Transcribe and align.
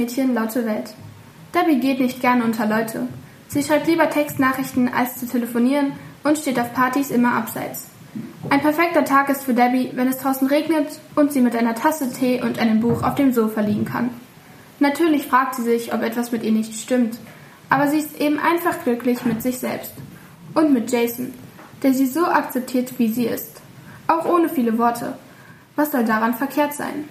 Mädchen, 0.00 0.32
laute 0.32 0.64
Welt. 0.64 0.94
Debbie 1.54 1.78
geht 1.78 2.00
nicht 2.00 2.22
gerne 2.22 2.42
unter 2.42 2.64
Leute. 2.64 3.06
Sie 3.48 3.62
schreibt 3.62 3.86
lieber 3.86 4.08
Textnachrichten, 4.08 4.88
als 4.88 5.18
zu 5.18 5.28
telefonieren 5.28 5.92
und 6.24 6.38
steht 6.38 6.58
auf 6.58 6.72
Partys 6.72 7.10
immer 7.10 7.34
abseits. 7.34 7.86
Ein 8.48 8.62
perfekter 8.62 9.04
Tag 9.04 9.28
ist 9.28 9.44
für 9.44 9.52
Debbie, 9.52 9.90
wenn 9.92 10.08
es 10.08 10.16
draußen 10.16 10.48
regnet 10.48 10.86
und 11.16 11.32
sie 11.32 11.42
mit 11.42 11.54
einer 11.54 11.74
Tasse 11.74 12.10
Tee 12.14 12.40
und 12.40 12.58
einem 12.58 12.80
Buch 12.80 13.02
auf 13.02 13.14
dem 13.14 13.34
Sofa 13.34 13.60
liegen 13.60 13.84
kann. 13.84 14.08
Natürlich 14.78 15.26
fragt 15.26 15.56
sie 15.56 15.64
sich, 15.64 15.92
ob 15.92 16.02
etwas 16.02 16.32
mit 16.32 16.44
ihr 16.44 16.52
nicht 16.52 16.74
stimmt, 16.76 17.18
aber 17.68 17.86
sie 17.86 17.98
ist 17.98 18.18
eben 18.18 18.38
einfach 18.38 18.82
glücklich 18.82 19.26
mit 19.26 19.42
sich 19.42 19.58
selbst. 19.58 19.92
Und 20.54 20.72
mit 20.72 20.90
Jason, 20.90 21.34
der 21.82 21.92
sie 21.92 22.06
so 22.06 22.24
akzeptiert, 22.24 22.98
wie 22.98 23.12
sie 23.12 23.26
ist. 23.26 23.60
Auch 24.06 24.24
ohne 24.24 24.48
viele 24.48 24.78
Worte. 24.78 25.18
Was 25.76 25.92
soll 25.92 26.04
daran 26.04 26.32
verkehrt 26.32 26.72
sein? 26.72 27.04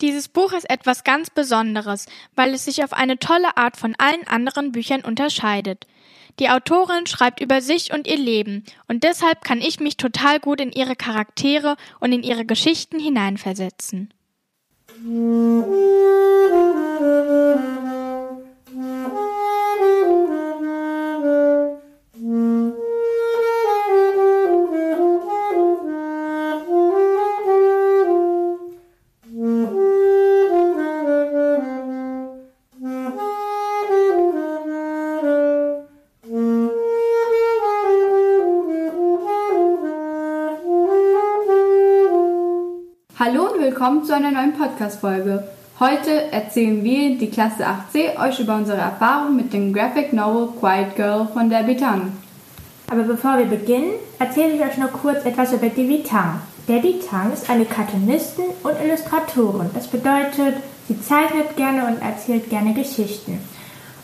Dieses 0.00 0.28
Buch 0.28 0.52
ist 0.52 0.68
etwas 0.70 1.04
ganz 1.04 1.28
Besonderes, 1.30 2.06
weil 2.34 2.54
es 2.54 2.64
sich 2.64 2.82
auf 2.82 2.92
eine 2.92 3.18
tolle 3.18 3.56
Art 3.56 3.76
von 3.76 3.94
allen 3.98 4.26
anderen 4.26 4.72
Büchern 4.72 5.02
unterscheidet. 5.02 5.86
Die 6.38 6.48
Autorin 6.48 7.06
schreibt 7.06 7.40
über 7.40 7.60
sich 7.60 7.92
und 7.92 8.06
ihr 8.06 8.16
Leben, 8.16 8.64
und 8.88 9.04
deshalb 9.04 9.44
kann 9.44 9.60
ich 9.60 9.78
mich 9.78 9.98
total 9.98 10.40
gut 10.40 10.60
in 10.60 10.72
ihre 10.72 10.96
Charaktere 10.96 11.76
und 11.98 12.12
in 12.12 12.22
ihre 12.22 12.46
Geschichten 12.46 12.98
hineinversetzen. 12.98 14.14
Hallo 15.04 15.90
willkommen 43.80 44.04
zu 44.04 44.14
einer 44.14 44.30
neuen 44.30 44.52
Podcast-Folge. 44.52 45.42
Heute 45.80 46.30
erzählen 46.32 46.84
wir, 46.84 47.16
die 47.16 47.30
Klasse 47.30 47.64
8c, 47.64 48.22
euch 48.22 48.38
über 48.38 48.56
unsere 48.56 48.76
Erfahrung 48.76 49.34
mit 49.34 49.54
dem 49.54 49.72
Graphic 49.72 50.12
Novel 50.12 50.48
Quiet 50.60 50.96
Girl 50.96 51.26
von 51.32 51.48
der 51.48 51.62
Bitang. 51.62 52.12
Aber 52.90 53.04
bevor 53.04 53.38
wir 53.38 53.46
beginnen, 53.46 53.92
erzähle 54.18 54.52
ich 54.52 54.60
euch 54.60 54.76
noch 54.76 54.92
kurz 54.92 55.24
etwas 55.24 55.54
über 55.54 55.70
Debbie 55.70 56.02
Tang. 56.02 56.42
Debbie 56.68 57.00
Tang 57.08 57.32
ist 57.32 57.48
eine 57.48 57.64
Cartoonistin 57.64 58.50
und 58.62 58.74
Illustratorin. 58.84 59.70
Das 59.72 59.86
bedeutet, 59.86 60.56
sie 60.86 61.00
zeichnet 61.00 61.56
gerne 61.56 61.86
und 61.86 62.02
erzählt 62.02 62.50
gerne 62.50 62.74
Geschichten. 62.74 63.40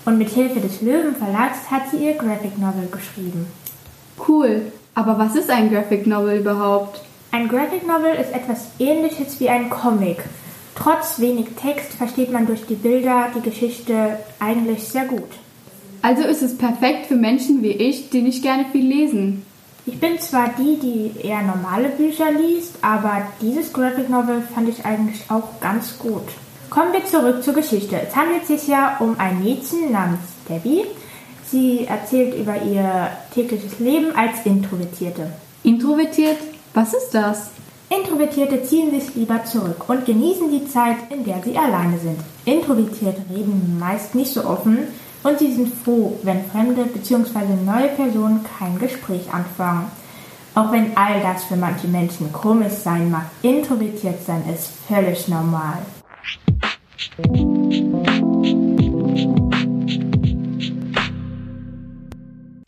Und 0.07 0.17
mit 0.17 0.31
Hilfe 0.31 0.61
des 0.61 0.81
Löwen 0.81 1.17
Verlags 1.17 1.71
hat 1.71 1.83
sie 1.91 1.99
ihr 1.99 2.15
Graphic 2.15 2.57
Novel 2.57 2.89
geschrieben. 2.91 3.47
Cool, 4.27 4.73
aber 4.95 5.19
was 5.19 5.37
ist 5.37 5.51
ein 5.51 5.71
Graphic 5.71 6.07
Novel 6.07 6.39
überhaupt? 6.39 7.03
Ein 7.37 7.49
Graphic 7.49 7.87
Novel 7.87 8.15
ist 8.15 8.33
etwas 8.33 8.69
ähnliches 8.79 9.39
wie 9.41 9.51
ein 9.51 9.69
Comic. 9.69 10.25
Trotz 10.75 11.21
wenig 11.21 11.49
Text 11.61 11.93
versteht 11.93 12.33
man 12.33 12.47
durch 12.47 12.65
die 12.65 12.77
Bilder 12.77 13.27
die 13.35 13.43
Geschichte 13.43 14.19
eigentlich 14.41 14.85
sehr 14.85 15.05
gut. 15.05 15.29
Also 16.01 16.23
ist 16.23 16.41
es 16.41 16.57
perfekt 16.57 17.05
für 17.05 17.17
Menschen 17.17 17.63
wie 17.63 17.73
ich, 17.73 18.09
die 18.09 18.23
nicht 18.23 18.43
gerne 18.43 18.65
viel 18.73 18.87
lesen. 18.87 19.45
Ich 19.85 20.01
bin 20.01 20.19
zwar 20.19 20.49
die, 20.59 20.79
die 20.79 21.27
eher 21.29 21.43
normale 21.43 21.91
Bücher 21.91 22.33
liest, 22.33 22.77
aber 22.81 23.27
dieses 23.43 23.71
Graphic 23.71 24.09
Novel 24.09 24.41
fand 24.55 24.71
ich 24.71 24.87
eigentlich 24.87 25.21
auch 25.29 25.61
ganz 25.61 25.99
gut. 25.99 26.25
Kommen 26.71 26.95
wir 26.95 27.05
zurück 27.05 27.43
zur 27.43 27.53
Geschichte. 27.53 28.01
Es 28.01 28.17
handelt 28.17 28.47
sich 28.47 28.67
ja 28.67 28.97
um 28.99 29.21
ein 29.21 29.45
Mädchen 29.45 29.93
namens 29.93 30.21
Debbie. 30.49 30.85
Sie 31.45 31.85
erzählt 31.85 32.35
über 32.35 32.63
ihr 32.63 33.11
tägliches 33.35 33.79
Leben 33.79 34.17
als 34.17 34.37
Introvertierte. 34.47 35.33
Introvertiert? 35.65 36.39
Was 36.77 36.93
ist 36.93 37.15
das? 37.15 37.53
Introvertierte 37.89 38.63
ziehen 38.63 38.91
sich 38.91 39.15
lieber 39.15 39.43
zurück 39.47 39.89
und 39.89 40.05
genießen 40.05 40.51
die 40.51 40.69
Zeit, 40.69 40.97
in 41.09 41.25
der 41.25 41.43
sie 41.43 41.57
alleine 41.57 41.99
sind. 41.99 42.21
Introvertierte 42.45 43.23
reden 43.35 43.79
meist 43.81 44.15
nicht 44.15 44.31
so 44.31 44.45
offen 44.45 44.81
und 45.23 45.39
sie 45.39 45.55
sind 45.55 45.73
froh, 45.73 46.19
wenn 46.23 46.45
fremde 46.45 46.85
bzw. 46.85 47.55
neue 47.65 47.89
Personen 47.89 48.45
kein 48.59 48.79
Gespräch 48.79 49.33
anfangen. 49.33 49.91
Auch 50.55 50.71
wenn 50.71 50.95
all 50.99 51.23
das 51.23 51.45
für 51.45 51.57
manche 51.57 51.89
Menschen 51.89 52.31
komisch 52.31 52.75
sein 52.75 53.11
mag, 53.11 53.25
introvertiert 53.41 54.23
sein 54.27 54.45
ist 54.55 54.69
völlig 54.87 55.29
normal. 55.29 55.79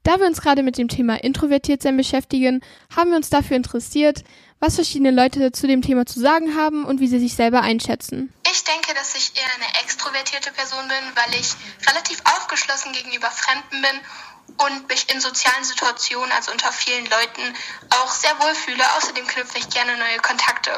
Da 0.09 0.19
wir 0.19 0.27
uns 0.27 0.41
gerade 0.41 0.63
mit 0.63 0.79
dem 0.79 0.89
Thema 0.89 1.17
Introvertiertsein 1.17 1.95
beschäftigen, 1.95 2.63
haben 2.97 3.11
wir 3.11 3.19
uns 3.19 3.29
dafür 3.29 3.59
interessiert, 3.59 4.25
was 4.59 4.77
verschiedene 4.77 5.11
Leute 5.11 5.53
zu 5.53 5.67
dem 5.67 5.83
Thema 5.83 6.07
zu 6.07 6.19
sagen 6.19 6.57
haben 6.57 6.87
und 6.87 7.01
wie 7.01 7.09
sie 7.09 7.19
sich 7.19 7.35
selber 7.35 7.61
einschätzen. 7.61 8.33
Ich 8.51 8.65
denke, 8.65 8.95
dass 8.95 9.15
ich 9.17 9.37
eher 9.37 9.55
eine 9.55 9.85
extrovertierte 9.85 10.51
Person 10.53 10.89
bin, 10.89 11.13
weil 11.15 11.39
ich 11.39 11.53
relativ 11.87 12.23
aufgeschlossen 12.25 12.95
gegenüber 12.95 13.31
Fremden 13.31 13.83
bin 13.83 14.57
und 14.57 14.89
mich 14.89 15.13
in 15.13 15.21
sozialen 15.21 15.63
Situationen, 15.63 16.33
also 16.33 16.53
unter 16.53 16.73
vielen 16.73 17.05
Leuten, 17.05 17.43
auch 17.91 18.11
sehr 18.11 18.33
wohl 18.41 18.55
fühle. 18.55 18.85
Außerdem 18.97 19.27
knüpfe 19.27 19.59
ich 19.59 19.69
gerne 19.69 19.93
neue 19.99 20.17
Kontakte. 20.23 20.71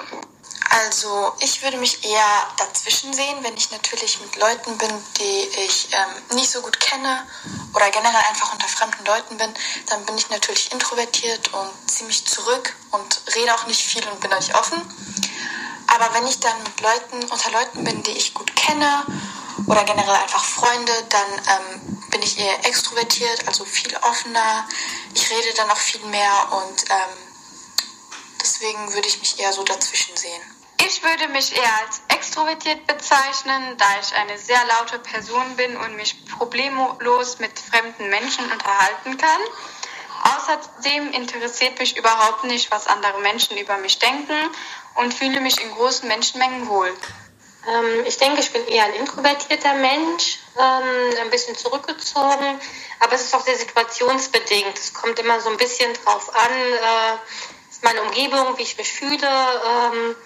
Also 0.73 1.35
ich 1.41 1.63
würde 1.63 1.79
mich 1.79 2.05
eher 2.05 2.49
dazwischen 2.57 3.13
sehen, 3.13 3.43
wenn 3.43 3.57
ich 3.57 3.73
natürlich 3.73 4.21
mit 4.21 4.37
Leuten 4.37 4.79
bin, 4.79 4.91
die 5.19 5.49
ich 5.67 5.89
ähm, 5.91 6.37
nicht 6.37 6.49
so 6.49 6.63
gut 6.63 6.79
kenne 6.79 7.27
oder 7.75 7.91
generell 7.91 8.23
einfach 8.29 8.53
unter 8.53 8.69
fremden 8.69 9.05
Leuten 9.05 9.37
bin, 9.37 9.53
dann 9.89 10.07
bin 10.07 10.17
ich 10.17 10.31
natürlich 10.31 10.71
introvertiert 10.71 11.53
und 11.53 11.91
ziehe 11.91 12.07
mich 12.07 12.25
zurück 12.25 12.77
und 12.93 13.21
rede 13.35 13.53
auch 13.53 13.67
nicht 13.67 13.83
viel 13.83 14.07
und 14.07 14.21
bin 14.21 14.31
nicht 14.31 14.55
offen. 14.55 14.81
Aber 15.89 16.15
wenn 16.15 16.29
ich 16.29 16.39
dann 16.39 16.57
mit 16.63 16.81
Leuten, 16.81 17.25
unter 17.25 17.51
Leuten 17.51 17.83
bin, 17.83 18.05
die 18.05 18.13
ich 18.13 18.33
gut 18.33 18.55
kenne 18.55 19.05
oder 19.67 19.83
generell 19.83 20.15
einfach 20.15 20.45
Freunde, 20.45 20.93
dann 21.09 21.33
ähm, 21.33 22.01
bin 22.11 22.23
ich 22.23 22.39
eher 22.39 22.65
extrovertiert, 22.65 23.49
also 23.49 23.65
viel 23.65 23.97
offener. 24.03 24.69
Ich 25.15 25.29
rede 25.31 25.53
dann 25.57 25.69
auch 25.69 25.79
viel 25.79 26.05
mehr 26.07 26.53
und 26.53 26.91
ähm, 26.91 27.17
deswegen 28.41 28.95
würde 28.95 29.09
ich 29.09 29.19
mich 29.19 29.37
eher 29.41 29.53
so 29.53 29.65
dazwischen 29.65 30.17
sehen. 30.17 30.60
Ich 30.87 31.03
würde 31.03 31.29
mich 31.29 31.55
eher 31.57 31.77
als 31.85 32.03
extrovertiert 32.09 32.87
bezeichnen, 32.87 33.77
da 33.77 33.87
ich 34.01 34.15
eine 34.15 34.39
sehr 34.39 34.61
laute 34.67 34.99
Person 34.99 35.57
bin 35.57 35.77
und 35.77 35.97
mich 35.97 36.25
problemlos 36.27 37.39
mit 37.39 37.59
fremden 37.59 38.09
Menschen 38.09 38.45
unterhalten 38.51 39.19
kann. 39.19 39.41
Außerdem 40.23 41.13
interessiert 41.13 41.79
mich 41.79 41.97
überhaupt 41.97 42.45
nicht, 42.45 42.71
was 42.71 42.87
andere 42.87 43.21
Menschen 43.21 43.57
über 43.59 43.77
mich 43.79 43.99
denken 43.99 44.37
und 44.97 45.15
fühle 45.15 45.41
mich 45.41 45.63
in 45.63 45.71
großen 45.75 46.09
Menschenmengen 46.09 46.69
wohl. 46.69 46.93
Ähm, 47.69 48.05
ich 48.07 48.17
denke, 48.17 48.41
ich 48.41 48.53
bin 48.53 48.67
eher 48.67 48.85
ein 48.85 48.95
introvertierter 48.95 49.75
Mensch, 49.75 50.39
ähm, 50.59 51.19
ein 51.23 51.31
bisschen 51.31 51.57
zurückgezogen, 51.57 52.61
aber 53.01 53.13
es 53.15 53.23
ist 53.23 53.35
auch 53.35 53.45
sehr 53.45 53.57
situationsbedingt. 53.57 54.79
Es 54.79 54.95
kommt 54.95 55.19
immer 55.19 55.41
so 55.41 55.51
ein 55.51 55.57
bisschen 55.57 55.93
drauf 56.05 56.35
an, 56.35 56.53
äh, 56.53 57.19
meine 57.83 58.03
Umgebung, 58.03 58.57
wie 58.59 58.63
ich 58.63 58.77
mich 58.77 58.93
fühle. 58.93 59.27
Ähm, 59.27 60.17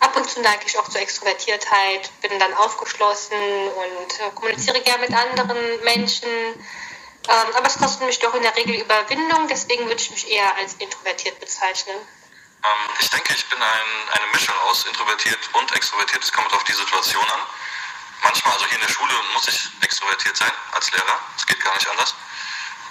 Ab 0.00 0.16
und 0.16 0.28
zu 0.28 0.40
neige 0.40 0.64
ich 0.66 0.78
auch 0.78 0.88
zur 0.88 1.00
Extrovertiertheit, 1.00 2.10
bin 2.22 2.38
dann 2.38 2.54
aufgeschlossen 2.54 3.36
und 3.36 4.20
äh, 4.20 4.30
kommuniziere 4.34 4.80
gerne 4.80 5.06
mit 5.06 5.14
anderen 5.14 5.84
Menschen. 5.84 6.28
Ähm, 6.28 7.54
aber 7.54 7.66
es 7.66 7.78
kostet 7.78 8.06
mich 8.06 8.18
doch 8.18 8.34
in 8.34 8.42
der 8.42 8.56
Regel 8.56 8.76
Überwindung, 8.76 9.46
deswegen 9.46 9.84
würde 9.84 10.00
ich 10.00 10.10
mich 10.10 10.30
eher 10.30 10.56
als 10.56 10.74
introvertiert 10.74 11.38
bezeichnen. 11.38 11.96
Ähm, 12.64 12.90
ich 12.98 13.10
denke, 13.10 13.34
ich 13.34 13.46
bin 13.48 13.60
ein, 13.60 14.08
eine 14.18 14.26
Mischung 14.32 14.54
aus 14.68 14.84
introvertiert 14.84 15.38
und 15.52 15.70
extrovertiert. 15.72 16.24
Es 16.24 16.32
kommt 16.32 16.52
auf 16.52 16.64
die 16.64 16.72
Situation 16.72 17.24
an. 17.30 17.40
Manchmal, 18.22 18.54
also 18.54 18.66
hier 18.66 18.76
in 18.76 18.86
der 18.86 18.92
Schule, 18.92 19.12
muss 19.34 19.48
ich 19.48 19.68
extrovertiert 19.82 20.36
sein 20.36 20.52
als 20.72 20.90
Lehrer. 20.92 21.20
Es 21.36 21.46
geht 21.46 21.62
gar 21.62 21.74
nicht 21.74 21.88
anders. 21.88 22.14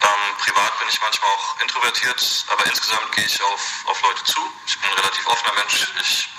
Ähm, 0.01 0.37
privat 0.37 0.79
bin 0.79 0.87
ich 0.87 1.01
manchmal 1.01 1.29
auch 1.31 1.59
introvertiert, 1.59 2.45
aber 2.47 2.65
insgesamt 2.67 3.11
gehe 3.15 3.25
ich 3.25 3.41
auf, 3.41 3.61
auf 3.85 4.01
Leute 4.01 4.23
zu. 4.23 4.41
Ich 4.65 4.79
bin 4.79 4.89
ein 4.89 4.97
relativ 4.97 5.27
offener 5.27 5.53
Mensch. 5.53 5.93
Ich 6.01 6.29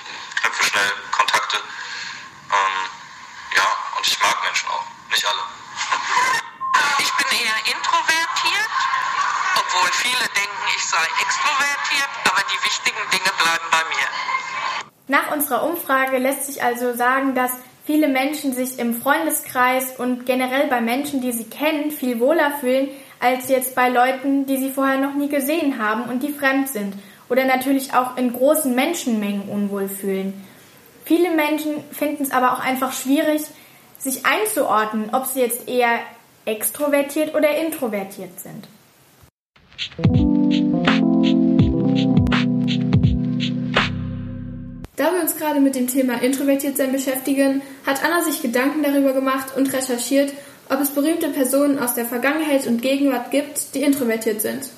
knüpfe 0.40 0.64
schnell 0.64 0.90
Kontakte. 1.10 1.56
Ähm, 1.56 2.78
ja, 3.56 3.66
und 3.96 4.06
ich 4.06 4.18
mag 4.20 4.36
Menschen 4.44 4.68
auch. 4.68 4.84
Nicht 5.10 5.26
alle. 5.26 5.42
Ich 6.98 7.12
bin 7.12 7.26
eher 7.38 7.58
introvertiert, 7.66 8.72
obwohl 9.56 9.90
viele 9.92 10.26
denken, 10.34 10.64
ich 10.76 10.84
sei 10.86 11.04
extrovertiert, 11.20 12.10
aber 12.24 12.42
die 12.52 12.64
wichtigen 12.64 13.02
Dinge 13.12 13.30
bleiben 13.36 13.66
bei 13.70 13.84
mir. 13.90 14.08
Nach 15.08 15.32
unserer 15.32 15.64
Umfrage 15.64 16.18
lässt 16.18 16.46
sich 16.46 16.62
also 16.62 16.94
sagen, 16.94 17.34
dass 17.34 17.50
viele 17.84 18.08
Menschen 18.08 18.54
sich 18.54 18.78
im 18.78 19.00
Freundeskreis 19.00 19.96
und 19.98 20.24
generell 20.24 20.68
bei 20.68 20.80
Menschen, 20.80 21.20
die 21.20 21.32
sie 21.32 21.50
kennen, 21.50 21.90
viel 21.90 22.20
wohler 22.20 22.52
fühlen, 22.60 22.88
als 23.18 23.48
jetzt 23.48 23.74
bei 23.74 23.88
Leuten, 23.88 24.46
die 24.46 24.56
sie 24.56 24.70
vorher 24.72 24.98
noch 24.98 25.14
nie 25.14 25.28
gesehen 25.28 25.82
haben 25.82 26.04
und 26.04 26.22
die 26.22 26.32
fremd 26.32 26.68
sind 26.68 26.94
oder 27.30 27.44
natürlich 27.44 27.94
auch 27.94 28.16
in 28.16 28.32
großen 28.32 28.74
Menschenmengen 28.74 29.48
unwohl 29.48 29.88
fühlen. 29.88 30.44
Viele 31.04 31.30
Menschen 31.30 31.76
finden 31.92 32.24
es 32.24 32.32
aber 32.32 32.52
auch 32.52 32.60
einfach 32.60 32.92
schwierig, 32.92 33.42
sich 33.98 34.26
einzuordnen, 34.26 35.10
ob 35.12 35.26
sie 35.26 35.40
jetzt 35.40 35.68
eher 35.68 36.00
extrovertiert 36.44 37.34
oder 37.34 37.56
introvertiert 37.56 38.38
sind. 38.40 38.68
Da 44.96 45.12
wir 45.12 45.22
uns 45.22 45.36
gerade 45.36 45.60
mit 45.60 45.74
dem 45.74 45.86
Thema 45.86 46.20
introvertiert 46.22 46.76
sein 46.76 46.92
beschäftigen, 46.92 47.62
hat 47.86 48.04
Anna 48.04 48.22
sich 48.22 48.42
Gedanken 48.42 48.82
darüber 48.82 49.12
gemacht 49.12 49.56
und 49.56 49.72
recherchiert, 49.72 50.32
ob 50.68 50.80
es 50.80 50.90
berühmte 50.90 51.28
Personen 51.28 51.78
aus 51.78 51.94
der 51.94 52.04
Vergangenheit 52.04 52.66
und 52.66 52.82
Gegenwart 52.82 53.30
gibt, 53.30 53.74
die 53.74 53.82
introvertiert 53.82 54.40
sind. 54.40 54.68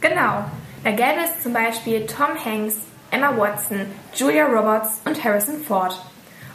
Genau, 0.00 0.44
da 0.88 0.94
gäbe 0.94 1.20
es 1.22 1.42
zum 1.42 1.52
Beispiel 1.52 2.06
Tom 2.06 2.42
Hanks, 2.42 2.76
Emma 3.10 3.36
Watson, 3.36 3.84
Julia 4.14 4.46
Roberts 4.46 5.02
und 5.04 5.22
Harrison 5.22 5.62
Ford. 5.62 6.00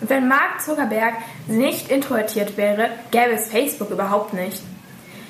Und 0.01 0.09
wenn 0.09 0.27
Mark 0.27 0.59
Zuckerberg 0.59 1.13
nicht 1.45 1.91
introvertiert 1.91 2.57
wäre, 2.57 2.89
gäbe 3.11 3.33
es 3.33 3.51
Facebook 3.51 3.91
überhaupt 3.91 4.33
nicht. 4.33 4.63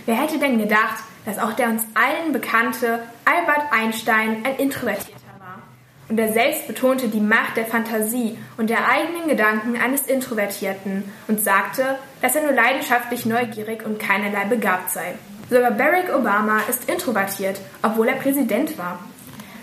Wer 0.06 0.16
hätte 0.16 0.40
denn 0.40 0.58
gedacht, 0.58 1.04
dass 1.26 1.38
auch 1.38 1.52
der 1.52 1.68
uns 1.68 1.84
allen 1.96 2.32
bekannte 2.32 3.04
Albert 3.26 3.74
Einstein 3.74 4.46
ein 4.46 4.56
Introvertierter 4.56 5.20
war? 5.38 5.64
Und 6.08 6.18
er 6.18 6.32
selbst 6.32 6.66
betonte 6.68 7.10
die 7.10 7.20
Macht 7.20 7.58
der 7.58 7.66
Fantasie 7.66 8.38
und 8.56 8.70
der 8.70 8.88
eigenen 8.88 9.28
Gedanken 9.28 9.82
eines 9.82 10.04
Introvertierten 10.04 11.12
und 11.28 11.42
sagte, 11.42 12.00
dass 12.22 12.38
er 12.38 12.44
nur 12.44 12.54
leidenschaftlich 12.54 13.26
neugierig 13.26 13.86
und 13.86 14.00
keinerlei 14.00 14.46
begabt 14.46 14.92
sei. 14.92 15.16
Sogar 15.50 15.72
Barack 15.72 16.14
Obama 16.16 16.62
ist 16.70 16.90
introvertiert, 16.90 17.60
obwohl 17.82 18.08
er 18.08 18.16
Präsident 18.16 18.78
war. 18.78 19.00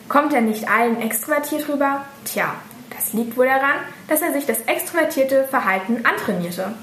Kommt 0.09 0.32
er 0.32 0.41
nicht 0.41 0.69
allen 0.69 1.00
extrovertiert 1.00 1.69
rüber? 1.69 2.05
Tja, 2.25 2.55
das 2.97 3.12
liegt 3.12 3.37
wohl 3.37 3.47
daran, 3.47 3.77
dass 4.09 4.23
er 4.23 4.32
sich 4.32 4.47
das 4.47 4.61
extrovertierte 4.62 5.44
Verhalten 5.44 6.05
antrainierte. 6.05 6.75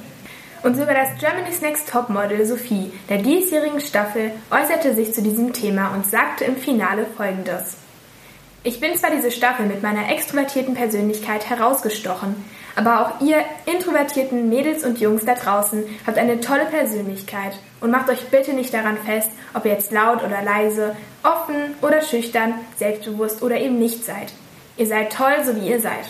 Und 0.64 0.76
sogar 0.76 0.96
das 0.96 1.20
Germany's 1.20 1.62
Next 1.62 1.90
Topmodel 1.90 2.46
Sophie 2.46 2.92
der 3.10 3.20
diesjährigen 3.20 3.80
Staffel 3.80 4.32
äußerte 4.50 4.96
sich 4.96 5.14
zu 5.14 5.22
diesem 5.22 5.54
Thema 5.54 5.94
und 5.94 6.06
sagte 6.10 6.46
im 6.46 6.58
Finale 6.58 7.06
folgendes. 7.16 7.78
Ich 8.68 8.82
bin 8.82 8.98
zwar 8.98 9.12
diese 9.12 9.32
Staffel 9.32 9.66
mit 9.66 9.82
meiner 9.82 10.12
extrovertierten 10.12 10.74
Persönlichkeit 10.74 11.50
herausgestochen, 11.50 12.36
aber 12.76 13.00
auch 13.00 13.22
ihr 13.22 13.38
introvertierten 13.66 14.50
Mädels 14.50 14.84
und 14.84 15.00
Jungs 15.00 15.24
da 15.24 15.36
draußen 15.36 15.86
habt 16.06 16.18
eine 16.18 16.42
tolle 16.42 16.66
Persönlichkeit 16.66 17.58
und 17.80 17.92
macht 17.92 18.10
euch 18.10 18.28
bitte 18.28 18.52
nicht 18.52 18.74
daran 18.74 18.98
fest, 18.98 19.30
ob 19.54 19.64
ihr 19.64 19.72
jetzt 19.72 19.94
laut 19.94 20.22
oder 20.22 20.42
leise, 20.42 20.98
offen 21.24 21.76
oder 21.82 22.02
schüchtern, 22.02 22.56
selbstbewusst 22.76 23.42
oder 23.42 23.58
eben 23.58 23.80
nicht 23.80 24.04
seid. 24.04 24.34
Ihr 24.76 24.88
seid 24.88 25.14
toll, 25.14 25.46
so 25.46 25.56
wie 25.56 25.70
ihr 25.70 25.80
seid. 25.80 26.10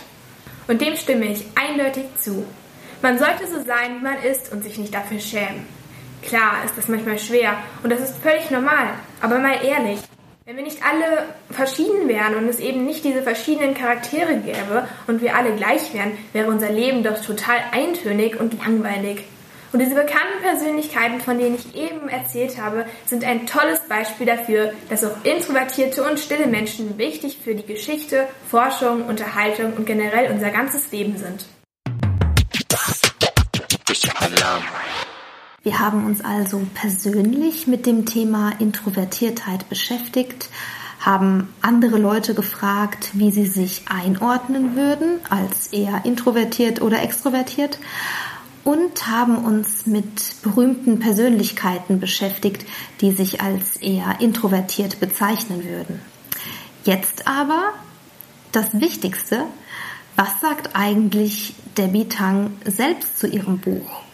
Und 0.67 0.81
dem 0.81 0.95
stimme 0.95 1.25
ich 1.25 1.45
eindeutig 1.53 2.05
zu. 2.17 2.43
Man 3.03 3.19
sollte 3.19 3.45
so 3.45 3.63
sein, 3.63 3.99
wie 3.99 4.03
man 4.03 4.23
ist 4.23 4.51
und 4.51 4.63
sich 4.63 4.79
nicht 4.79 4.95
dafür 4.95 5.19
schämen. 5.19 5.67
Klar 6.23 6.65
ist 6.65 6.75
das 6.75 6.87
manchmal 6.87 7.19
schwer 7.19 7.53
und 7.83 7.91
das 7.91 7.99
ist 7.99 8.17
völlig 8.17 8.49
normal, 8.49 8.95
aber 9.21 9.37
mal 9.37 9.63
ehrlich, 9.63 9.99
wenn 10.47 10.55
wir 10.55 10.63
nicht 10.63 10.81
alle 10.81 11.25
verschieden 11.51 12.07
wären 12.07 12.35
und 12.35 12.47
es 12.47 12.61
eben 12.61 12.85
nicht 12.85 13.03
diese 13.03 13.21
verschiedenen 13.21 13.73
Charaktere 13.73 14.37
gäbe 14.37 14.87
und 15.05 15.19
wir 15.19 15.35
alle 15.35 15.53
gleich 15.57 15.93
wären, 15.93 16.13
wäre 16.31 16.49
unser 16.49 16.71
Leben 16.71 17.03
doch 17.03 17.21
total 17.21 17.57
eintönig 17.73 18.39
und 18.39 18.57
langweilig. 18.57 19.25
Und 19.73 19.79
diese 19.79 19.95
bekannten 19.95 20.41
Persönlichkeiten, 20.41 21.19
von 21.19 21.37
denen 21.37 21.55
ich 21.55 21.75
eben 21.75 22.07
erzählt 22.07 22.61
habe, 22.61 22.85
sind 23.05 23.25
ein 23.25 23.45
tolles 23.45 23.81
Beispiel 23.89 24.25
dafür, 24.25 24.71
dass 24.89 25.03
auch 25.03 25.17
introvertierte 25.25 26.01
und 26.09 26.17
stille 26.17 26.47
Menschen 26.47 26.97
wichtig 26.97 27.39
für 27.43 27.53
die 27.53 27.65
Geschichte, 27.65 28.25
Forschung, 28.49 29.05
Unterhaltung 29.05 29.73
und 29.73 29.85
generell 29.85 30.31
unser 30.31 30.51
ganzes 30.51 30.89
Leben 30.93 31.17
sind. 31.17 31.45
Wir 35.67 35.79
haben 35.79 36.05
uns 36.05 36.23
also 36.23 36.65
persönlich 36.75 37.67
mit 37.67 37.85
dem 37.85 38.05
Thema 38.05 38.53
Introvertiertheit 38.57 39.67
beschäftigt, 39.67 40.47
haben 41.01 41.53
andere 41.61 41.97
Leute 41.97 42.33
gefragt, 42.33 43.09
wie 43.11 43.31
sie 43.31 43.45
sich 43.45 43.83
einordnen 43.89 44.77
würden, 44.77 45.19
als 45.29 45.67
eher 45.73 46.05
introvertiert 46.05 46.81
oder 46.81 47.03
extrovertiert 47.03 47.79
und 48.63 49.07
haben 49.07 49.39
uns 49.39 49.85
mit 49.85 50.41
berühmten 50.41 50.99
Persönlichkeiten 50.99 51.99
beschäftigt, 51.99 52.65
die 53.01 53.11
sich 53.11 53.41
als 53.41 53.75
eher 53.75 54.21
introvertiert 54.21 55.01
bezeichnen 55.01 55.65
würden. 55.65 55.99
Jetzt 56.85 57.27
aber 57.27 57.73
das 58.53 58.79
Wichtigste, 58.79 59.43
was 60.15 60.39
sagt 60.39 60.77
eigentlich 60.77 61.55
Debbie 61.77 62.07
Tang 62.07 62.51
selbst 62.63 63.19
zu 63.19 63.27
ihrem 63.27 63.57
Buch? 63.57 64.06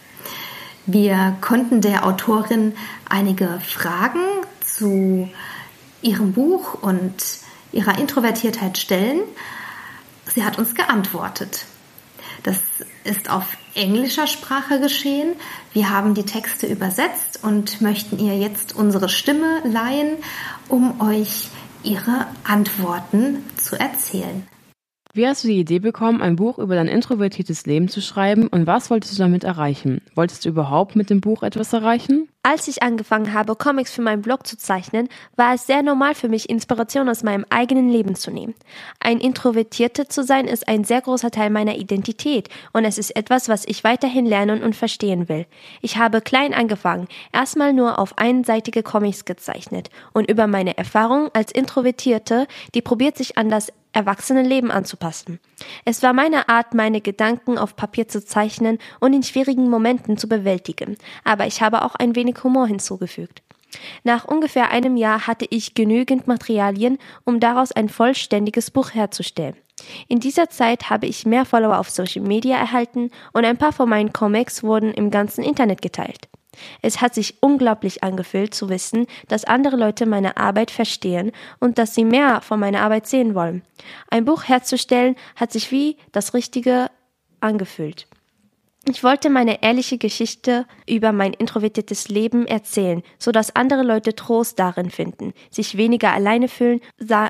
Wir 0.86 1.36
konnten 1.40 1.80
der 1.80 2.06
Autorin 2.06 2.74
einige 3.08 3.60
Fragen 3.60 4.20
zu 4.60 5.30
ihrem 6.02 6.32
Buch 6.32 6.74
und 6.74 7.14
ihrer 7.72 7.98
Introvertiertheit 7.98 8.76
stellen. 8.76 9.20
Sie 10.34 10.44
hat 10.44 10.58
uns 10.58 10.74
geantwortet. 10.74 11.64
Das 12.42 12.60
ist 13.04 13.30
auf 13.30 13.56
englischer 13.74 14.26
Sprache 14.26 14.78
geschehen. 14.78 15.36
Wir 15.72 15.88
haben 15.88 16.14
die 16.14 16.24
Texte 16.24 16.66
übersetzt 16.66 17.42
und 17.42 17.80
möchten 17.80 18.18
ihr 18.18 18.36
jetzt 18.36 18.76
unsere 18.76 19.08
Stimme 19.08 19.62
leihen, 19.64 20.18
um 20.68 21.00
euch 21.00 21.48
ihre 21.82 22.26
Antworten 22.44 23.44
zu 23.56 23.76
erzählen. 23.78 24.46
Wie 25.16 25.28
hast 25.28 25.44
du 25.44 25.48
die 25.48 25.60
Idee 25.60 25.78
bekommen, 25.78 26.20
ein 26.20 26.34
Buch 26.34 26.58
über 26.58 26.74
dein 26.74 26.88
introvertiertes 26.88 27.66
Leben 27.66 27.86
zu 27.86 28.00
schreiben 28.00 28.48
und 28.48 28.66
was 28.66 28.90
wolltest 28.90 29.14
du 29.14 29.22
damit 29.22 29.44
erreichen? 29.44 30.00
Wolltest 30.16 30.44
du 30.44 30.48
überhaupt 30.48 30.96
mit 30.96 31.08
dem 31.08 31.20
Buch 31.20 31.44
etwas 31.44 31.72
erreichen? 31.72 32.28
Als 32.42 32.66
ich 32.66 32.82
angefangen 32.82 33.32
habe, 33.32 33.54
Comics 33.54 33.92
für 33.92 34.02
meinen 34.02 34.22
Blog 34.22 34.44
zu 34.44 34.58
zeichnen, 34.58 35.08
war 35.36 35.54
es 35.54 35.68
sehr 35.68 35.84
normal 35.84 36.16
für 36.16 36.28
mich, 36.28 36.50
Inspiration 36.50 37.08
aus 37.08 37.22
meinem 37.22 37.46
eigenen 37.48 37.90
Leben 37.90 38.16
zu 38.16 38.32
nehmen. 38.32 38.54
Ein 38.98 39.20
Introvertierter 39.20 40.08
zu 40.08 40.24
sein 40.24 40.48
ist 40.48 40.66
ein 40.66 40.82
sehr 40.82 41.00
großer 41.00 41.30
Teil 41.30 41.50
meiner 41.50 41.76
Identität 41.76 42.48
und 42.72 42.84
es 42.84 42.98
ist 42.98 43.14
etwas, 43.14 43.48
was 43.48 43.64
ich 43.66 43.84
weiterhin 43.84 44.26
lernen 44.26 44.64
und 44.64 44.74
verstehen 44.74 45.28
will. 45.28 45.46
Ich 45.80 45.96
habe 45.96 46.22
klein 46.22 46.52
angefangen, 46.52 47.06
erstmal 47.32 47.72
nur 47.72 48.00
auf 48.00 48.18
einseitige 48.18 48.82
Comics 48.82 49.24
gezeichnet 49.24 49.90
und 50.12 50.28
über 50.28 50.48
meine 50.48 50.76
Erfahrungen 50.76 51.30
als 51.34 51.52
Introvertierte, 51.52 52.48
die 52.74 52.82
probiert 52.82 53.16
sich 53.16 53.38
an 53.38 53.48
das 53.48 53.72
Erwachsenenleben 53.94 54.70
anzupassen. 54.70 55.40
Es 55.84 56.02
war 56.02 56.12
meine 56.12 56.48
Art, 56.48 56.74
meine 56.74 57.00
Gedanken 57.00 57.56
auf 57.58 57.76
Papier 57.76 58.08
zu 58.08 58.24
zeichnen 58.24 58.78
und 59.00 59.12
in 59.12 59.22
schwierigen 59.22 59.70
Momenten 59.70 60.18
zu 60.18 60.28
bewältigen, 60.28 60.96
aber 61.24 61.46
ich 61.46 61.62
habe 61.62 61.82
auch 61.82 61.94
ein 61.94 62.14
wenig 62.14 62.42
Humor 62.44 62.66
hinzugefügt. 62.66 63.42
Nach 64.02 64.24
ungefähr 64.24 64.70
einem 64.70 64.96
Jahr 64.96 65.26
hatte 65.26 65.46
ich 65.50 65.74
genügend 65.74 66.26
Materialien, 66.26 66.98
um 67.24 67.40
daraus 67.40 67.72
ein 67.72 67.88
vollständiges 67.88 68.70
Buch 68.70 68.94
herzustellen. 68.94 69.56
In 70.08 70.20
dieser 70.20 70.48
Zeit 70.50 70.90
habe 70.90 71.06
ich 71.06 71.26
mehr 71.26 71.44
Follower 71.44 71.78
auf 71.78 71.90
Social 71.90 72.22
Media 72.22 72.56
erhalten 72.56 73.10
und 73.32 73.44
ein 73.44 73.56
paar 73.56 73.72
von 73.72 73.88
meinen 73.88 74.12
Comics 74.12 74.62
wurden 74.62 74.92
im 74.92 75.10
ganzen 75.10 75.42
Internet 75.42 75.82
geteilt. 75.82 76.28
Es 76.82 77.00
hat 77.00 77.14
sich 77.14 77.42
unglaublich 77.42 78.02
angefühlt 78.02 78.54
zu 78.54 78.68
wissen, 78.68 79.06
dass 79.28 79.44
andere 79.44 79.76
Leute 79.76 80.06
meine 80.06 80.36
Arbeit 80.36 80.70
verstehen 80.70 81.32
und 81.60 81.78
dass 81.78 81.94
sie 81.94 82.04
mehr 82.04 82.40
von 82.40 82.60
meiner 82.60 82.80
Arbeit 82.80 83.06
sehen 83.06 83.34
wollen. 83.34 83.62
Ein 84.10 84.24
Buch 84.24 84.44
herzustellen 84.44 85.16
hat 85.36 85.52
sich 85.52 85.70
wie 85.70 85.96
das 86.12 86.34
Richtige 86.34 86.90
angefühlt. 87.40 88.06
Ich 88.86 89.02
wollte 89.02 89.30
meine 89.30 89.62
ehrliche 89.62 89.96
Geschichte 89.96 90.66
über 90.86 91.12
mein 91.12 91.32
introvertiertes 91.32 92.08
Leben 92.08 92.46
erzählen, 92.46 93.02
so 93.18 93.32
dass 93.32 93.56
andere 93.56 93.82
Leute 93.82 94.14
Trost 94.14 94.58
darin 94.58 94.90
finden, 94.90 95.32
sich 95.50 95.78
weniger 95.78 96.12
alleine 96.12 96.48
fühlen 96.48 96.80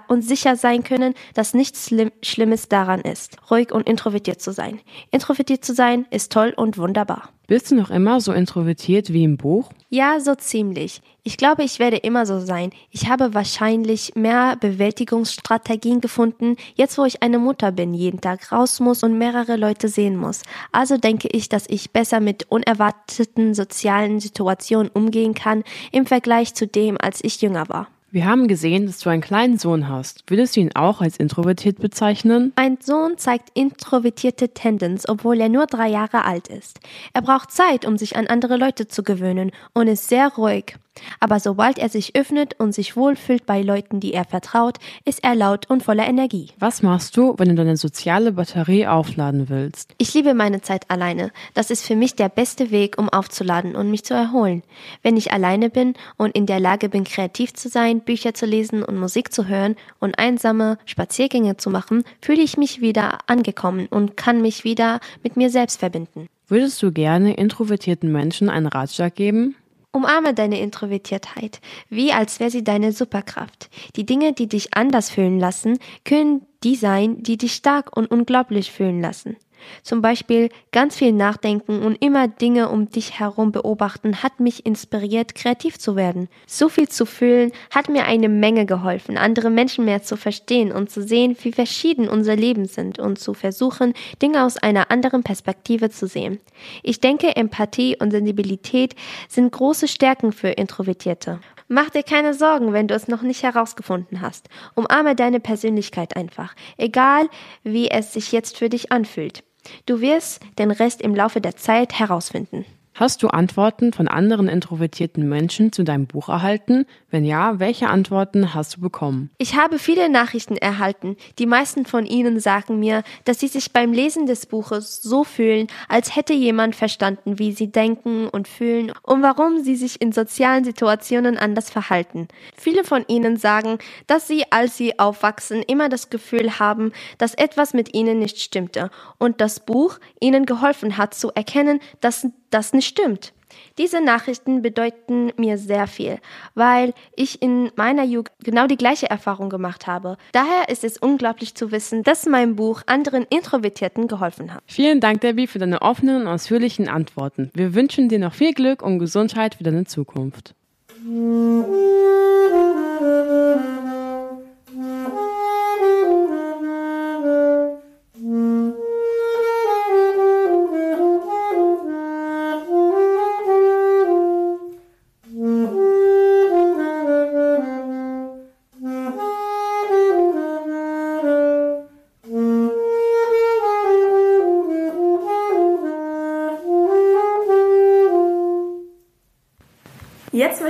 und 0.08 0.22
sicher 0.22 0.56
sein 0.56 0.82
können, 0.82 1.14
dass 1.34 1.54
nichts 1.54 1.86
Schlimm 1.86 2.10
Schlimmes 2.22 2.68
daran 2.68 3.02
ist, 3.02 3.36
ruhig 3.50 3.70
und 3.70 3.88
introvertiert 3.88 4.42
zu 4.42 4.52
sein. 4.52 4.80
Introvertiert 5.12 5.64
zu 5.64 5.74
sein 5.74 6.06
ist 6.10 6.32
toll 6.32 6.52
und 6.56 6.76
wunderbar. 6.76 7.30
Bist 7.46 7.70
du 7.70 7.76
noch 7.76 7.90
immer 7.90 8.20
so 8.20 8.32
introvertiert 8.32 9.12
wie 9.12 9.22
im 9.22 9.36
Buch? 9.36 9.70
Ja, 9.94 10.18
so 10.18 10.34
ziemlich. 10.34 11.02
Ich 11.22 11.36
glaube, 11.36 11.62
ich 11.62 11.78
werde 11.78 11.98
immer 11.98 12.26
so 12.26 12.40
sein. 12.40 12.70
Ich 12.90 13.08
habe 13.08 13.32
wahrscheinlich 13.32 14.16
mehr 14.16 14.56
Bewältigungsstrategien 14.56 16.00
gefunden, 16.00 16.56
jetzt 16.74 16.98
wo 16.98 17.04
ich 17.04 17.22
eine 17.22 17.38
Mutter 17.38 17.70
bin, 17.70 17.94
jeden 17.94 18.20
Tag 18.20 18.50
raus 18.50 18.80
muss 18.80 19.04
und 19.04 19.16
mehrere 19.16 19.54
Leute 19.54 19.86
sehen 19.86 20.16
muss. 20.16 20.42
Also 20.72 20.96
denke 20.96 21.28
ich, 21.30 21.48
dass 21.48 21.68
ich 21.68 21.92
besser 21.92 22.18
mit 22.18 22.50
unerwarteten 22.50 23.54
sozialen 23.54 24.18
Situationen 24.18 24.90
umgehen 24.92 25.32
kann 25.32 25.62
im 25.92 26.06
Vergleich 26.06 26.54
zu 26.54 26.66
dem, 26.66 26.98
als 27.00 27.22
ich 27.22 27.40
jünger 27.40 27.68
war. 27.68 27.86
Wir 28.14 28.26
haben 28.26 28.46
gesehen, 28.46 28.86
dass 28.86 29.00
du 29.00 29.10
einen 29.10 29.22
kleinen 29.22 29.58
Sohn 29.58 29.88
hast. 29.88 30.22
Würdest 30.28 30.54
du 30.54 30.60
ihn 30.60 30.70
auch 30.76 31.00
als 31.00 31.16
introvertiert 31.16 31.80
bezeichnen? 31.80 32.52
Mein 32.54 32.78
Sohn 32.80 33.18
zeigt 33.18 33.50
introvertierte 33.54 34.50
Tendenz, 34.50 35.08
obwohl 35.08 35.40
er 35.40 35.48
nur 35.48 35.66
drei 35.66 35.88
Jahre 35.88 36.24
alt 36.24 36.46
ist. 36.46 36.78
Er 37.12 37.22
braucht 37.22 37.50
Zeit, 37.50 37.84
um 37.84 37.98
sich 37.98 38.14
an 38.14 38.28
andere 38.28 38.56
Leute 38.56 38.86
zu 38.86 39.02
gewöhnen 39.02 39.50
und 39.72 39.88
ist 39.88 40.08
sehr 40.08 40.28
ruhig. 40.28 40.76
Aber 41.20 41.40
sobald 41.40 41.78
er 41.78 41.88
sich 41.88 42.16
öffnet 42.16 42.58
und 42.58 42.72
sich 42.72 42.96
wohlfühlt 42.96 43.46
bei 43.46 43.62
Leuten, 43.62 44.00
die 44.00 44.12
er 44.12 44.24
vertraut, 44.24 44.78
ist 45.04 45.24
er 45.24 45.34
laut 45.34 45.68
und 45.70 45.82
voller 45.82 46.06
Energie. 46.06 46.50
Was 46.58 46.82
machst 46.82 47.16
du, 47.16 47.34
wenn 47.38 47.48
du 47.48 47.54
deine 47.54 47.76
soziale 47.76 48.32
Batterie 48.32 48.86
aufladen 48.86 49.48
willst? 49.48 49.94
Ich 49.98 50.14
liebe 50.14 50.34
meine 50.34 50.62
Zeit 50.62 50.90
alleine. 50.90 51.30
Das 51.54 51.70
ist 51.70 51.86
für 51.86 51.96
mich 51.96 52.14
der 52.14 52.28
beste 52.28 52.70
Weg, 52.70 52.98
um 52.98 53.08
aufzuladen 53.08 53.76
und 53.76 53.90
mich 53.90 54.04
zu 54.04 54.14
erholen. 54.14 54.62
Wenn 55.02 55.16
ich 55.16 55.32
alleine 55.32 55.70
bin 55.70 55.94
und 56.16 56.34
in 56.34 56.46
der 56.46 56.60
Lage 56.60 56.88
bin, 56.88 57.04
kreativ 57.04 57.54
zu 57.54 57.68
sein, 57.68 58.00
Bücher 58.00 58.34
zu 58.34 58.46
lesen 58.46 58.82
und 58.82 58.98
Musik 58.98 59.32
zu 59.32 59.48
hören 59.48 59.76
und 59.98 60.18
einsame 60.18 60.78
Spaziergänge 60.84 61.56
zu 61.56 61.70
machen, 61.70 62.04
fühle 62.20 62.42
ich 62.42 62.56
mich 62.56 62.80
wieder 62.80 63.18
angekommen 63.26 63.86
und 63.90 64.16
kann 64.16 64.42
mich 64.42 64.64
wieder 64.64 65.00
mit 65.22 65.36
mir 65.36 65.50
selbst 65.50 65.80
verbinden. 65.80 66.28
Würdest 66.46 66.82
du 66.82 66.92
gerne 66.92 67.34
introvertierten 67.34 68.12
Menschen 68.12 68.50
einen 68.50 68.66
Ratschlag 68.66 69.14
geben? 69.14 69.56
Umarme 69.94 70.34
deine 70.34 70.60
Introvertiertheit, 70.60 71.60
wie 71.88 72.12
als 72.12 72.40
wäre 72.40 72.50
sie 72.50 72.64
deine 72.64 72.90
Superkraft. 72.90 73.70
Die 73.94 74.04
Dinge, 74.04 74.32
die 74.32 74.48
dich 74.48 74.74
anders 74.74 75.08
fühlen 75.08 75.38
lassen, 75.38 75.78
können 76.04 76.44
die 76.64 76.74
sein, 76.74 77.22
die 77.22 77.38
dich 77.38 77.54
stark 77.54 77.96
und 77.96 78.10
unglaublich 78.10 78.72
fühlen 78.72 79.00
lassen. 79.00 79.36
Zum 79.82 80.02
Beispiel 80.02 80.48
ganz 80.72 80.96
viel 80.96 81.12
nachdenken 81.12 81.82
und 81.82 82.02
immer 82.02 82.28
Dinge 82.28 82.68
um 82.68 82.88
dich 82.90 83.18
herum 83.18 83.52
beobachten 83.52 84.22
hat 84.22 84.40
mich 84.40 84.66
inspiriert, 84.66 85.34
kreativ 85.34 85.78
zu 85.78 85.96
werden. 85.96 86.28
So 86.46 86.68
viel 86.68 86.88
zu 86.88 87.06
fühlen 87.06 87.52
hat 87.70 87.88
mir 87.88 88.04
eine 88.06 88.28
Menge 88.28 88.66
geholfen, 88.66 89.18
andere 89.18 89.50
Menschen 89.50 89.84
mehr 89.84 90.02
zu 90.02 90.16
verstehen 90.16 90.72
und 90.72 90.90
zu 90.90 91.02
sehen, 91.02 91.36
wie 91.42 91.52
verschieden 91.52 92.08
unser 92.08 92.36
Leben 92.36 92.66
sind 92.66 92.98
und 92.98 93.18
zu 93.18 93.34
versuchen, 93.34 93.94
Dinge 94.22 94.44
aus 94.44 94.56
einer 94.56 94.90
anderen 94.90 95.22
Perspektive 95.22 95.90
zu 95.90 96.06
sehen. 96.06 96.40
Ich 96.82 97.00
denke, 97.00 97.36
Empathie 97.36 97.96
und 98.00 98.10
Sensibilität 98.10 98.94
sind 99.28 99.52
große 99.52 99.88
Stärken 99.88 100.32
für 100.32 100.48
Introvertierte. 100.48 101.40
Mach 101.68 101.90
dir 101.90 102.02
keine 102.02 102.34
Sorgen, 102.34 102.72
wenn 102.72 102.88
du 102.88 102.94
es 102.94 103.08
noch 103.08 103.22
nicht 103.22 103.42
herausgefunden 103.42 104.20
hast. 104.20 104.48
Umarme 104.74 105.16
deine 105.16 105.40
Persönlichkeit 105.40 106.16
einfach, 106.16 106.54
egal 106.76 107.28
wie 107.62 107.90
es 107.90 108.12
sich 108.12 108.32
jetzt 108.32 108.58
für 108.58 108.68
dich 108.68 108.92
anfühlt. 108.92 109.42
Du 109.86 110.00
wirst 110.00 110.40
den 110.58 110.70
Rest 110.70 111.00
im 111.00 111.14
Laufe 111.14 111.40
der 111.40 111.56
Zeit 111.56 111.98
herausfinden. 111.98 112.64
Hast 112.96 113.24
du 113.24 113.28
Antworten 113.28 113.92
von 113.92 114.06
anderen 114.06 114.46
introvertierten 114.46 115.28
Menschen 115.28 115.72
zu 115.72 115.82
deinem 115.82 116.06
Buch 116.06 116.28
erhalten? 116.28 116.86
Wenn 117.10 117.24
ja, 117.24 117.58
welche 117.58 117.88
Antworten 117.88 118.54
hast 118.54 118.76
du 118.76 118.80
bekommen? 118.80 119.30
Ich 119.38 119.56
habe 119.56 119.80
viele 119.80 120.08
Nachrichten 120.08 120.56
erhalten. 120.56 121.16
Die 121.40 121.46
meisten 121.46 121.86
von 121.86 122.06
ihnen 122.06 122.38
sagen 122.38 122.78
mir, 122.78 123.02
dass 123.24 123.40
sie 123.40 123.48
sich 123.48 123.72
beim 123.72 123.92
Lesen 123.92 124.26
des 124.26 124.46
Buches 124.46 125.02
so 125.02 125.24
fühlen, 125.24 125.66
als 125.88 126.14
hätte 126.14 126.34
jemand 126.34 126.76
verstanden, 126.76 127.40
wie 127.40 127.50
sie 127.50 127.72
denken 127.72 128.28
und 128.28 128.46
fühlen 128.46 128.92
und 129.02 129.22
warum 129.22 129.64
sie 129.64 129.74
sich 129.74 130.00
in 130.00 130.12
sozialen 130.12 130.62
Situationen 130.62 131.36
anders 131.36 131.70
verhalten. 131.70 132.28
Viele 132.56 132.84
von 132.84 133.04
ihnen 133.08 133.36
sagen, 133.36 133.78
dass 134.06 134.28
sie, 134.28 134.44
als 134.52 134.76
sie 134.76 135.00
aufwachsen, 135.00 135.62
immer 135.62 135.88
das 135.88 136.10
Gefühl 136.10 136.60
haben, 136.60 136.92
dass 137.18 137.34
etwas 137.34 137.74
mit 137.74 137.92
ihnen 137.92 138.20
nicht 138.20 138.40
stimmte 138.40 138.92
und 139.18 139.40
das 139.40 139.58
Buch 139.58 139.98
ihnen 140.20 140.46
geholfen 140.46 140.96
hat 140.96 141.14
zu 141.14 141.32
erkennen, 141.32 141.80
dass 142.00 142.28
das 142.54 142.72
nicht 142.72 142.86
stimmt. 142.88 143.32
Diese 143.78 144.00
Nachrichten 144.00 144.62
bedeuten 144.62 145.32
mir 145.36 145.58
sehr 145.58 145.86
viel, 145.86 146.18
weil 146.54 146.94
ich 147.16 147.42
in 147.42 147.70
meiner 147.76 148.04
Jugend 148.04 148.32
genau 148.42 148.66
die 148.66 148.76
gleiche 148.76 149.10
Erfahrung 149.10 149.48
gemacht 149.48 149.86
habe. 149.86 150.16
Daher 150.32 150.68
ist 150.68 150.84
es 150.84 150.96
unglaublich 150.98 151.54
zu 151.54 151.72
wissen, 151.72 152.02
dass 152.02 152.26
mein 152.26 152.56
Buch 152.56 152.82
anderen 152.86 153.26
Introvertierten 153.28 154.08
geholfen 154.08 154.54
hat. 154.54 154.62
Vielen 154.66 155.00
Dank, 155.00 155.20
Debbie, 155.20 155.46
für 155.46 155.58
deine 155.58 155.82
offenen 155.82 156.22
und 156.22 156.28
ausführlichen 156.28 156.88
Antworten. 156.88 157.50
Wir 157.54 157.74
wünschen 157.74 158.08
dir 158.08 158.18
noch 158.18 158.34
viel 158.34 158.54
Glück 158.54 158.82
und 158.82 158.98
Gesundheit 158.98 159.56
für 159.56 159.64
deine 159.64 159.84
Zukunft. 159.84 160.54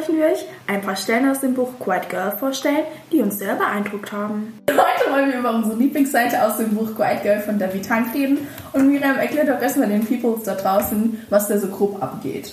Möchten 0.05 0.19
wir 0.19 0.27
euch 0.27 0.45
ein 0.67 0.83
paar 0.83 0.97
Stellen 0.97 1.31
aus 1.31 1.41
dem 1.41 1.55
Buch 1.55 1.71
Quiet 1.81 2.11
Girl 2.11 2.33
vorstellen, 2.33 2.85
die 3.11 3.21
uns 3.21 3.39
sehr 3.39 3.55
beeindruckt 3.55 4.13
haben. 4.13 4.59
Heute 4.69 5.11
wollen 5.11 5.33
wir 5.33 5.39
über 5.39 5.55
unsere 5.55 5.77
Lieblingsseite 5.77 6.45
aus 6.45 6.59
dem 6.59 6.75
Buch 6.75 6.95
Quiet 6.95 7.23
Girl 7.23 7.41
von 7.41 7.59
David 7.59 7.87
Tank 7.87 8.15
reden 8.15 8.47
und 8.75 8.89
Miriam 8.89 9.17
erklärt 9.17 9.49
doch 9.49 9.61
erstmal 9.61 9.89
den 9.89 10.05
Peoples 10.05 10.43
da 10.43 10.55
draußen, 10.57 11.25
was 11.31 11.49
da 11.49 11.59
so 11.59 11.69
grob 11.69 12.03
abgeht. 12.03 12.53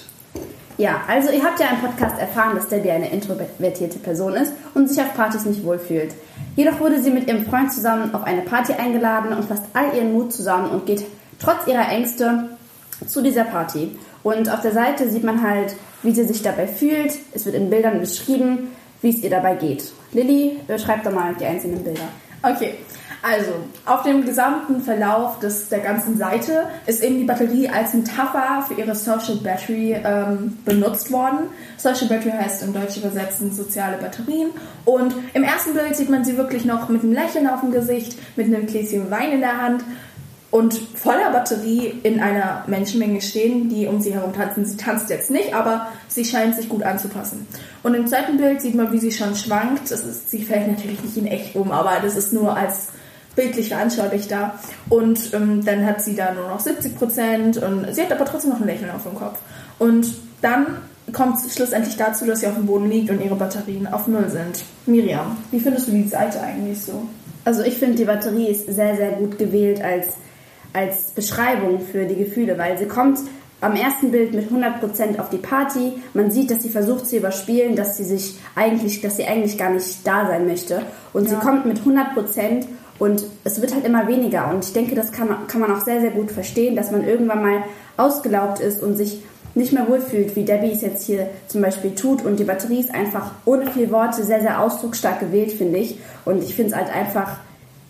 Ja, 0.78 1.02
also 1.08 1.30
ihr 1.32 1.44
habt 1.44 1.60
ja 1.60 1.68
im 1.72 1.82
Podcast 1.82 2.20
erfahren, 2.20 2.56
dass 2.56 2.70
Debbie 2.70 2.92
eine 2.92 3.10
introvertierte 3.10 4.00
Person 4.00 4.34
ist 4.34 4.54
und 4.74 4.88
sich 4.88 5.02
auf 5.02 5.14
Partys 5.14 5.46
nicht 5.46 5.66
wohlfühlt. 5.66 6.14
Jedoch 6.56 6.80
wurde 6.80 7.02
sie 7.02 7.12
mit 7.12 7.28
ihrem 7.28 7.46
Freund 7.46 7.74
zusammen 7.74 8.16
auf 8.16 8.24
eine 8.24 8.44
Party 8.44 8.74
eingeladen 8.74 9.34
und 9.34 9.46
fasst 9.46 9.66
all 9.74 9.94
ihren 9.94 10.14
Mut 10.14 10.32
zusammen 10.32 10.72
und 10.72 10.86
geht 10.86 11.06
trotz 11.40 11.68
ihrer 11.68 11.90
Ängste 11.90 12.46
zu 13.06 13.22
dieser 13.22 13.44
Party. 13.44 13.98
Und 14.24 14.50
auf 14.50 14.62
der 14.62 14.72
Seite 14.72 15.10
sieht 15.10 15.24
man 15.24 15.42
halt, 15.42 15.76
wie 16.04 16.14
sie 16.14 16.26
sich 16.26 16.42
dabei 16.42 16.68
fühlt. 16.68 17.18
Es 17.34 17.46
wird 17.46 17.56
in 17.56 17.70
Bildern 17.70 18.00
beschrieben, 18.00 18.70
wie 19.02 19.10
es 19.10 19.24
ihr 19.24 19.30
dabei 19.30 19.56
geht. 19.56 19.92
Lilly, 20.14 20.60
beschreib 20.68 21.04
doch 21.04 21.12
mal 21.12 21.36
die 21.40 21.46
einzelnen 21.46 21.84
Bilder. 21.84 22.08
Okay, 22.44 22.76
also 23.24 23.52
auf 23.86 24.02
dem 24.02 24.26
gesamten 24.26 24.82
Verlauf 24.82 25.38
des, 25.38 25.70
der 25.70 25.80
ganzen 25.80 26.18
Seite 26.18 26.64
ist 26.88 27.04
eben 27.04 27.20
die 27.20 27.24
Batterie 27.24 27.70
als 27.70 27.94
Metapher 27.94 28.66
für 28.68 28.74
ihre 28.74 28.96
Social 28.96 29.36
Battery 29.36 29.96
ähm, 30.04 30.58
benutzt 30.66 31.12
worden. 31.12 31.50
Social 31.78 32.08
Battery 32.08 32.32
heißt 32.32 32.64
im 32.64 32.74
Deutsch 32.74 32.98
übersetzen 32.98 33.54
soziale 33.54 33.98
Batterien. 33.98 34.50
Und 34.86 35.14
im 35.36 35.44
ersten 35.44 35.74
Bild 35.76 35.96
sieht 35.96 36.10
man 36.10 36.26
sie 36.26 36.36
wirklich 36.36 36.66
noch 36.66 36.90
mit 36.90 37.04
einem 37.04 37.14
Lächeln 37.14 37.48
auf 37.48 37.62
dem 37.62 37.72
Gesicht, 37.72 38.18
mit 38.36 38.48
einem 38.48 38.66
Gläschen 38.66 39.12
Wein 39.12 39.34
in 39.34 39.42
der 39.42 39.62
Hand 39.62 39.84
und 40.52 40.74
voller 40.74 41.32
Batterie 41.32 41.94
in 42.04 42.20
einer 42.20 42.66
Menschenmenge 42.68 43.22
stehen, 43.22 43.70
die 43.70 43.88
um 43.88 44.02
sie 44.02 44.14
herum 44.14 44.34
tanzen. 44.34 44.66
Sie 44.66 44.76
tanzt 44.76 45.10
jetzt 45.10 45.32
nicht, 45.32 45.56
aber 45.56 45.88
sie 46.10 46.26
scheint 46.26 46.56
sich 46.58 46.68
gut 46.68 46.84
anzupassen. 46.84 47.48
Und 47.84 47.96
im 47.96 48.06
zweiten 48.06 48.36
Bild 48.36 48.62
sieht 48.62 48.76
man, 48.76 48.92
wie 48.92 49.00
sie 49.00 49.14
schon 49.14 49.34
schwankt. 49.36 49.90
Das 49.90 50.04
ist, 50.04 50.30
sie 50.30 50.44
fällt 50.44 50.68
natürlich 50.68 51.02
nicht 51.02 51.16
in 51.16 51.26
echt 51.26 51.56
um, 51.56 51.72
aber 51.72 52.00
das 52.04 52.18
ist 52.18 52.34
nur 52.34 52.56
als 52.56 52.90
bildlich 53.34 53.70
veranschaulich 53.70 54.28
da. 54.28 54.60
Und 54.90 55.34
ähm, 55.34 55.64
dann 55.64 55.86
hat 55.86 56.02
sie 56.02 56.16
da 56.16 56.34
nur 56.34 56.50
noch 56.50 56.60
70 56.60 56.98
Prozent 56.98 57.58
und 57.58 57.94
sie 57.96 58.02
hat 58.02 58.12
aber 58.12 58.26
trotzdem 58.26 58.52
noch 58.52 58.60
ein 58.60 58.68
Lächeln 58.68 58.92
auf 58.92 59.04
dem 59.04 59.16
Kopf. 59.16 59.40
Und 59.80 60.14
dann 60.42 60.78
kommt 61.14 61.38
es 61.38 61.56
schlussendlich 61.56 61.96
dazu, 61.96 62.26
dass 62.26 62.42
sie 62.42 62.48
auf 62.48 62.56
dem 62.56 62.66
Boden 62.66 62.90
liegt 62.90 63.10
und 63.10 63.24
ihre 63.24 63.36
Batterien 63.36 63.88
auf 63.88 64.08
Null 64.08 64.30
sind. 64.30 64.66
Miriam, 64.86 65.38
wie 65.52 65.62
findest 65.62 65.88
du 65.88 65.92
die 65.92 66.08
Seite 66.10 66.42
eigentlich 66.42 66.82
so? 66.82 67.08
Also 67.46 67.64
ich 67.64 67.78
finde, 67.78 67.96
die 67.96 68.06
Batterie 68.06 68.48
ist 68.48 68.66
sehr, 68.68 68.98
sehr 68.98 69.14
gut 69.14 69.38
gewählt 69.38 69.82
als 69.82 70.08
als 70.74 71.12
Beschreibung 71.12 71.82
für 71.82 72.06
die 72.06 72.16
Gefühle, 72.16 72.58
weil 72.58 72.78
sie 72.78 72.86
kommt 72.86 73.20
am 73.62 73.76
ersten 73.76 74.12
Bild 74.12 74.34
mit 74.34 74.52
100% 74.52 75.20
auf 75.20 75.30
die 75.30 75.38
Party. 75.38 75.94
Man 76.14 76.32
sieht, 76.32 76.50
dass 76.50 76.64
sie 76.64 76.70
versucht 76.70 77.08
zu 77.08 77.18
überspielen, 77.18 77.76
dass 77.76 77.98
sie 77.98 78.04
sich 78.04 78.38
eigentlich, 78.56 79.02
dass 79.02 79.18
sie 79.18 79.26
eigentlich 79.26 79.58
gar 79.58 79.70
nicht 79.70 80.06
da 80.06 80.26
sein 80.26 80.48
möchte. 80.48 80.82
Und 81.14 81.26
ja. 81.26 81.30
sie 81.30 81.36
kommt 81.36 81.66
mit 81.66 81.80
100% 81.82 82.66
und 82.98 83.24
es 83.44 83.62
wird 83.62 83.74
halt 83.74 83.86
immer 83.86 84.08
weniger. 84.08 84.50
Und 84.52 84.66
ich 84.66 84.74
denke, 84.74 84.96
das 84.96 85.12
kann 85.12 85.28
man, 85.28 85.48
kann 85.48 85.62
man 85.62 85.72
auch 85.72 85.82
sehr, 85.82 86.02
sehr 86.02 86.12
gut 86.12 86.32
verstehen, 86.32 86.76
dass 86.76 86.92
man 86.92 87.08
irgendwann 87.08 87.42
mal 87.42 87.64
ausgelaugt 87.98 88.60
ist 88.60 88.82
und 88.82 88.96
sich 88.96 89.22
nicht 89.54 89.74
mehr 89.74 89.88
wohlfühlt, 89.88 90.36
wie 90.36 90.46
Debbie 90.46 90.72
es 90.72 90.82
jetzt 90.82 91.06
hier 91.06 91.30
zum 91.48 91.62
Beispiel 91.62 91.94
tut. 91.94 92.24
Und 92.24 92.40
die 92.40 92.44
Batterie 92.44 92.80
ist 92.80 92.94
einfach 92.94 93.32
ohne 93.46 93.70
viel 93.70 93.92
Worte 93.92 94.24
sehr, 94.24 94.42
sehr 94.42 94.62
ausdrucksstark 94.62 95.20
gewählt, 95.20 95.52
finde 95.52 95.78
ich. 95.80 96.00
Und 96.26 96.44
ich 96.44 96.56
finde 96.56 96.72
es 96.72 96.78
halt 96.78 96.96
einfach 96.96 97.38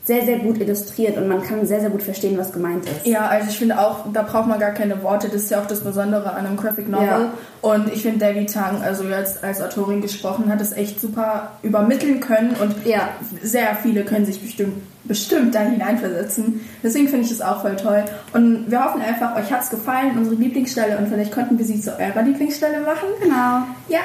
sehr, 0.04 0.26
sehr 0.26 0.40
gut 0.40 0.60
illustriert 0.60 1.18
und 1.18 1.28
man 1.28 1.44
kann 1.44 1.66
sehr, 1.66 1.80
sehr 1.80 1.92
gut 1.92 2.02
verstehen, 2.02 2.38
was 2.38 2.52
gemeint 2.52 2.86
ist. 2.86 3.06
Ja, 3.06 3.28
also 3.28 3.50
ich 3.50 3.58
finde 3.58 3.80
auch, 3.80 4.06
da 4.12 4.24
braucht 4.24 4.48
man 4.48 4.60
gar 4.60 4.72
keine 4.72 5.04
Worte. 5.04 5.28
Das 5.28 5.44
ist 5.44 5.52
ja 5.52 5.62
auch 5.62 5.68
das 5.68 5.82
Besondere 5.82 6.34
an 6.34 6.48
einem 6.48 6.58
Graphic 6.58 6.90
Novel. 6.90 7.08
Ja. 7.08 7.34
Und 7.62 7.94
ich 7.94 8.02
finde, 8.02 8.26
Debbie 8.26 8.48
Tang, 8.48 8.82
also 8.82 9.04
jetzt 9.04 9.44
als 9.44 9.62
Autorin 9.62 10.02
gesprochen, 10.02 10.52
hat 10.52 10.60
es 10.60 10.72
echt 10.72 11.00
super 11.00 11.52
übermitteln 11.62 12.20
können 12.20 12.56
und 12.60 12.86
ja. 12.86 13.10
sehr 13.44 13.76
viele 13.76 14.04
können 14.04 14.26
sich 14.26 14.42
bestimmt, 14.42 14.82
bestimmt 15.04 15.54
da 15.54 15.60
hineinversetzen. 15.60 16.62
Deswegen 16.82 17.08
finde 17.08 17.26
ich 17.26 17.30
das 17.30 17.42
auch 17.42 17.62
voll 17.62 17.76
toll. 17.76 18.04
Und 18.34 18.72
wir 18.72 18.84
hoffen 18.84 19.02
einfach, 19.04 19.36
euch 19.36 19.52
hat 19.52 19.62
es 19.62 19.70
gefallen, 19.70 20.18
unsere 20.18 20.36
Lieblingsstelle 20.36 20.98
und 20.98 21.10
vielleicht 21.10 21.32
konnten 21.32 21.60
wir 21.60 21.66
sie 21.66 21.80
zu 21.80 21.92
eurer 21.92 22.24
Lieblingsstelle 22.24 22.82
machen. 22.82 23.10
Genau. 23.22 23.68
Ja, 23.88 24.02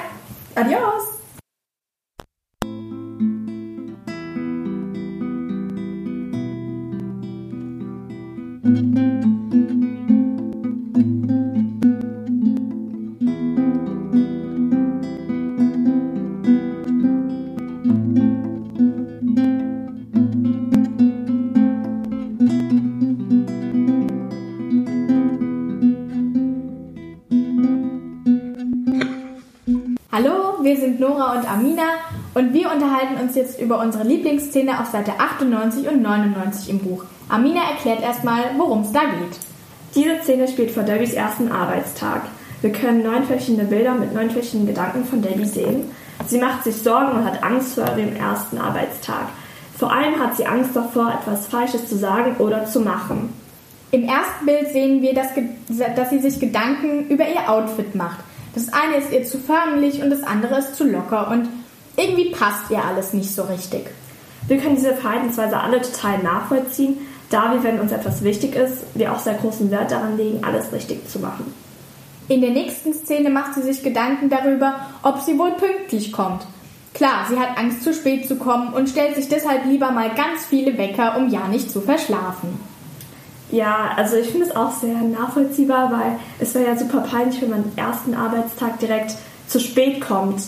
adios! 0.54 1.15
Und 31.37 31.50
Amina 31.50 31.83
und 32.35 32.52
wir 32.52 32.73
unterhalten 32.73 33.21
uns 33.21 33.35
jetzt 33.35 33.61
über 33.61 33.81
unsere 33.81 34.05
Lieblingsszene 34.05 34.81
auf 34.81 34.87
Seite 34.87 35.12
98 35.19 35.88
und 35.88 36.02
99 36.02 36.71
im 36.71 36.78
Buch. 36.81 37.05
Amina 37.28 37.61
erklärt 37.71 38.02
erstmal, 38.02 38.43
worum 38.57 38.83
es 38.83 38.93
da 38.93 39.00
geht. 39.00 39.38
Diese 39.95 40.23
Szene 40.23 40.49
spielt 40.49 40.71
vor 40.71 40.83
Debbys 40.83 41.14
ersten 41.14 41.50
Arbeitstag. 41.50 42.23
Wir 42.62 42.73
können 42.73 43.02
neun 43.02 43.25
verschiedene 43.25 43.64
Bilder 43.64 43.95
mit 43.95 44.14
neun 44.14 44.31
verschiedenen 44.31 44.66
Gedanken 44.66 45.05
von 45.05 45.23
Debbie 45.23 45.45
sehen. 45.45 45.90
Sie 46.26 46.38
macht 46.38 46.64
sich 46.64 46.76
Sorgen 46.76 47.12
und 47.12 47.25
hat 47.25 47.43
Angst 47.43 47.75
vor 47.75 47.85
dem 47.85 48.16
ersten 48.16 48.59
Arbeitstag. 48.59 49.28
Vor 49.78 49.93
allem 49.93 50.19
hat 50.19 50.37
sie 50.37 50.47
Angst 50.47 50.75
davor, 50.75 51.12
etwas 51.21 51.47
Falsches 51.47 51.88
zu 51.88 51.97
sagen 51.97 52.37
oder 52.38 52.64
zu 52.64 52.81
machen. 52.81 53.33
Im 53.90 54.05
ersten 54.05 54.47
Bild 54.47 54.69
sehen 54.73 55.02
wir, 55.02 55.14
dass, 55.14 55.28
dass 55.95 56.11
sie 56.11 56.19
sich 56.19 56.40
Gedanken 56.40 57.09
über 57.09 57.28
ihr 57.28 57.49
Outfit 57.49 57.95
macht. 57.95 58.19
Das 58.56 58.72
eine 58.72 58.96
ist 58.96 59.12
ihr 59.12 59.22
zu 59.22 59.36
förmlich 59.38 60.02
und 60.02 60.08
das 60.08 60.22
andere 60.22 60.58
ist 60.58 60.76
zu 60.76 60.84
locker 60.84 61.30
und 61.30 61.46
irgendwie 61.94 62.30
passt 62.30 62.70
ihr 62.70 62.82
alles 62.82 63.12
nicht 63.12 63.30
so 63.30 63.42
richtig. 63.42 63.84
Wir 64.48 64.56
können 64.56 64.76
diese 64.76 64.94
Verhaltensweise 64.94 65.60
alle 65.60 65.82
total 65.82 66.22
nachvollziehen, 66.22 66.96
da 67.28 67.52
wir, 67.52 67.62
wenn 67.62 67.78
uns 67.78 67.92
etwas 67.92 68.25
wichtig 68.25 68.54
ist, 68.54 68.78
wir 68.94 69.12
auch 69.12 69.18
sehr 69.18 69.34
großen 69.34 69.70
Wert 69.70 69.90
daran 69.90 70.16
legen, 70.16 70.42
alles 70.42 70.72
richtig 70.72 71.06
zu 71.06 71.18
machen. 71.18 71.52
In 72.28 72.40
der 72.40 72.50
nächsten 72.50 72.94
Szene 72.94 73.28
macht 73.28 73.54
sie 73.54 73.62
sich 73.62 73.82
Gedanken 73.82 74.30
darüber, 74.30 74.86
ob 75.02 75.20
sie 75.20 75.38
wohl 75.38 75.52
pünktlich 75.52 76.10
kommt. 76.10 76.46
Klar, 76.94 77.26
sie 77.28 77.38
hat 77.38 77.58
Angst, 77.58 77.82
zu 77.82 77.92
spät 77.92 78.26
zu 78.26 78.36
kommen 78.36 78.72
und 78.72 78.88
stellt 78.88 79.16
sich 79.16 79.28
deshalb 79.28 79.66
lieber 79.66 79.90
mal 79.90 80.14
ganz 80.14 80.46
viele 80.48 80.78
Wecker, 80.78 81.18
um 81.18 81.28
ja 81.28 81.46
nicht 81.46 81.70
zu 81.70 81.82
verschlafen. 81.82 82.58
Ja, 83.50 83.92
also 83.96 84.16
ich 84.16 84.28
finde 84.28 84.46
es 84.46 84.56
auch 84.56 84.72
sehr 84.72 84.96
nachvollziehbar, 84.96 85.92
weil 85.92 86.18
es 86.40 86.54
wäre 86.54 86.66
ja 86.66 86.76
super 86.76 87.00
peinlich, 87.00 87.40
wenn 87.40 87.50
man 87.50 87.64
am 87.64 87.72
ersten 87.76 88.14
Arbeitstag 88.14 88.80
direkt 88.80 89.14
zu 89.46 89.60
spät 89.60 90.00
kommt. 90.00 90.42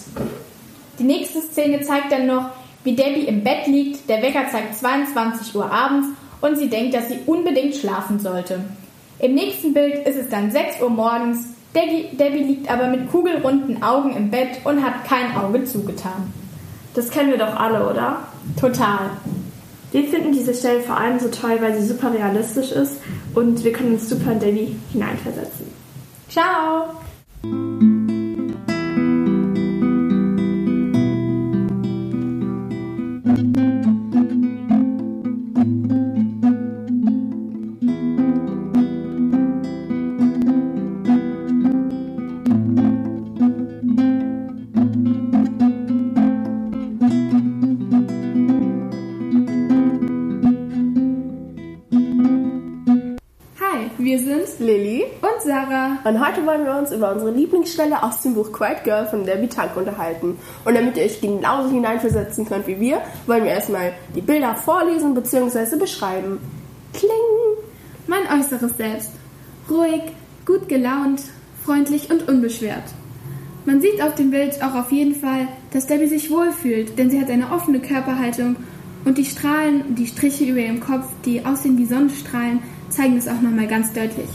Die 0.99 1.05
nächste 1.05 1.41
Szene 1.41 1.81
zeigt 1.83 2.11
dann 2.11 2.27
noch, 2.27 2.51
wie 2.83 2.97
Debbie 2.97 3.27
im 3.27 3.45
Bett 3.45 3.67
liegt, 3.67 4.09
der 4.09 4.23
Wecker 4.23 4.49
zeigt 4.51 4.77
22 4.77 5.55
Uhr 5.55 5.71
abends 5.71 6.09
und 6.41 6.57
sie 6.57 6.69
denkt, 6.69 6.95
dass 6.95 7.09
sie 7.09 7.21
unbedingt 7.27 7.77
schlafen 7.77 8.19
sollte. 8.19 8.61
Im 9.21 9.35
nächsten 9.35 9.75
Bild 9.75 10.07
ist 10.07 10.17
es 10.17 10.29
dann 10.29 10.51
6 10.51 10.81
Uhr 10.81 10.91
morgens, 10.91 11.49
Debbie, 11.75 12.17
Debbie 12.17 12.45
liegt 12.45 12.71
aber 12.71 12.89
mit 12.89 13.11
kugelrunden 13.11 13.83
Augen 13.83 14.17
im 14.17 14.31
Bett 14.31 14.61
und 14.65 14.85
hat 14.85 15.05
kein 15.05 15.37
Auge 15.37 15.65
zugetan. 15.65 16.33
Das 16.95 17.11
kennen 17.11 17.31
wir 17.31 17.39
doch 17.39 17.55
alle, 17.55 17.89
oder? 17.89 18.19
Total. 18.59 19.11
Wir 19.91 20.05
finden 20.05 20.33
diese 20.33 20.55
Stelle 20.55 20.81
vor 20.81 20.97
allem 20.97 21.19
so 21.19 21.29
toll, 21.29 21.59
weil 21.61 21.79
sie 21.79 21.87
super 21.87 22.13
realistisch 22.13 22.73
ist 22.73 22.97
und 23.35 23.65
wir 23.65 23.73
können 23.73 23.95
uns 23.95 24.09
super 24.09 24.33
in 24.33 24.41
Debbie 24.41 24.77
hineinversetzen. 24.93 25.67
Ciao! 26.29 26.89
Sarah. 55.49 55.97
Und 56.05 56.21
heute 56.25 56.45
wollen 56.45 56.67
wir 56.67 56.77
uns 56.77 56.93
über 56.93 57.11
unsere 57.11 57.31
Lieblingsstelle 57.31 58.03
aus 58.03 58.21
dem 58.21 58.35
Buch 58.35 58.53
Quiet 58.53 58.85
Girl 58.85 59.07
von 59.07 59.25
Debbie 59.25 59.49
Tank 59.49 59.77
unterhalten. 59.77 60.37
Und 60.67 60.75
damit 60.75 60.99
ihr 60.99 61.05
euch 61.05 61.23
genauso 61.23 61.71
hineinversetzen 61.71 62.47
könnt 62.47 62.67
wie 62.67 62.79
wir, 62.79 63.01
wollen 63.27 63.45
wir 63.45 63.53
erstmal 63.53 63.95
die 64.15 64.21
Bilder 64.21 64.55
vorlesen 64.55 65.15
bzw. 65.15 65.77
beschreiben. 65.77 66.39
Kling! 66.93 67.11
Mein 68.07 68.41
äußeres 68.41 68.77
Selbst. 68.77 69.13
Ruhig, 69.71 70.03
gut 70.45 70.69
gelaunt, 70.69 71.23
freundlich 71.65 72.11
und 72.11 72.29
unbeschwert. 72.29 72.85
Man 73.65 73.81
sieht 73.81 74.03
auf 74.03 74.15
dem 74.17 74.31
Bild 74.31 74.63
auch 74.63 74.75
auf 74.75 74.93
jeden 74.93 75.15
Fall, 75.15 75.49
dass 75.73 75.87
Debbie 75.87 76.09
sich 76.09 76.31
wohlfühlt, 76.31 76.99
denn 76.99 77.11
sie 77.11 77.21
hat 77.21 77.31
eine 77.31 77.53
offene 77.53 77.81
Körperhaltung 77.81 78.57
und 79.07 79.17
die 79.17 79.25
Strahlen, 79.25 79.95
die 79.95 80.07
Striche 80.07 80.45
über 80.45 80.61
ihrem 80.61 80.81
Kopf, 80.81 81.07
die 81.25 81.45
aussehen 81.47 81.79
wie 81.79 81.87
Sonnenstrahlen, 81.87 82.61
zeigen 82.91 83.17
es 83.17 83.29
auch 83.29 83.41
nochmal 83.41 83.67
ganz 83.67 83.95
deutlich. 83.95 84.29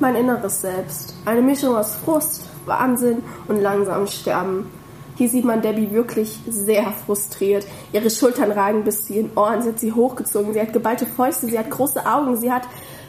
Mein 0.00 0.14
inneres 0.14 0.60
Selbst. 0.60 1.14
Eine 1.24 1.42
Mischung 1.42 1.74
aus 1.74 1.96
Frust, 1.96 2.44
Wahnsinn 2.66 3.22
und 3.48 3.60
langsamem 3.60 4.06
Sterben. 4.06 4.70
Hier 5.16 5.28
sieht 5.28 5.44
man 5.44 5.60
Debbie 5.60 5.90
wirklich 5.90 6.38
sehr 6.48 6.92
frustriert. 6.92 7.66
Ihre 7.92 8.08
Schultern 8.08 8.52
ragen 8.52 8.84
bis 8.84 9.06
zu 9.06 9.14
ihren 9.14 9.36
Ohren, 9.36 9.60
sie 9.60 9.70
hat 9.70 9.80
sie 9.80 9.92
hochgezogen, 9.92 10.52
sie 10.52 10.60
hat 10.60 10.72
geballte 10.72 11.04
Fäuste, 11.04 11.48
sie 11.48 11.58
hat 11.58 11.70
große 11.70 12.06
Augen, 12.06 12.36
sie 12.36 12.52
hat 12.52 12.62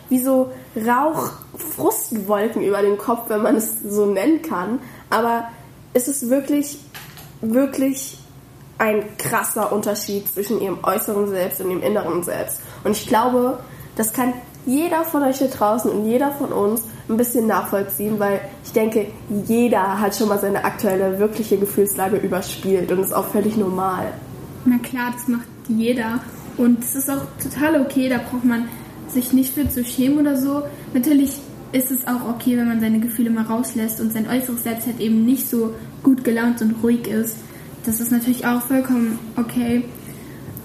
wie 0.10 0.18
so 0.18 0.52
Rauch-Frustwolken 0.76 2.64
über 2.64 2.82
dem 2.82 2.98
Kopf, 2.98 3.30
wenn 3.30 3.44
man 3.44 3.56
es 3.56 3.82
so 3.82 4.08
nennen 4.08 4.42
kann. 4.42 4.80
Aber 5.12 5.50
es 5.94 6.08
ist 6.08 6.32
wirklich, 6.32 6.80
wirklich 7.42 8.18
ein 8.80 9.04
krasser 9.20 9.72
Unterschied 9.72 10.28
zwischen 10.28 10.60
ihrem 10.60 10.80
äußeren 10.84 11.28
Selbst 11.28 11.62
und 11.62 11.70
ihrem 11.70 11.84
inneren 11.84 12.24
Selbst. 12.24 12.62
Und 12.84 12.94
ich 12.94 13.06
glaube, 13.06 13.60
das 13.96 14.14
kann 14.14 14.34
jeder 14.66 15.04
von 15.04 15.24
euch 15.24 15.38
hier 15.38 15.48
draußen 15.48 15.90
und 15.90 16.06
jeder 16.06 16.32
von 16.32 16.52
uns 16.52 16.84
ein 17.08 17.18
bisschen 17.18 17.48
nachvollziehen, 17.48 18.20
weil 18.20 18.42
ich 18.64 18.72
denke, 18.72 19.08
jeder 19.48 20.00
hat 20.00 20.16
schon 20.16 20.30
mal 20.30 20.40
seine 20.40 20.64
aktuelle, 20.64 21.20
wirkliche 21.20 21.58
Gefühlslage 21.58 22.18
überspielt 22.18 22.92
und 22.92 23.00
ist 23.00 23.14
auch 23.14 23.28
völlig 23.28 23.58
normal. 23.58 24.14
Na 24.66 24.78
klar, 24.78 25.12
das 25.14 25.28
macht 25.28 25.48
jeder. 25.68 26.20
Und 26.58 26.84
es 26.84 26.96
ist 26.96 27.10
auch 27.10 27.22
total 27.42 27.82
okay, 27.82 28.10
da 28.10 28.18
braucht 28.18 28.46
man 28.46 28.68
sich 29.08 29.34
nicht 29.34 29.54
für 29.54 29.68
zu 29.70 29.84
schämen 29.84 30.20
oder 30.20 30.38
so. 30.38 30.64
Natürlich 30.94 31.40
ist 31.72 31.92
es 31.92 32.08
auch 32.08 32.30
okay, 32.30 32.58
wenn 32.58 32.68
man 32.68 32.80
seine 32.80 33.00
Gefühle 33.00 33.30
mal 33.30 33.46
rauslässt 33.46 34.02
und 34.02 34.12
sein 34.12 34.28
äußeres 34.28 34.64
Selbst 34.64 34.88
halt 34.88 35.00
eben 35.00 35.26
nicht 35.26 35.50
so 35.50 35.74
gut 36.04 36.24
gelaunt 36.24 36.62
und 36.62 36.76
ruhig 36.84 37.08
ist. 37.08 37.38
Das 37.86 38.00
ist 38.00 38.12
natürlich 38.12 38.46
auch 38.46 38.62
vollkommen 38.62 39.20
okay. 39.38 39.84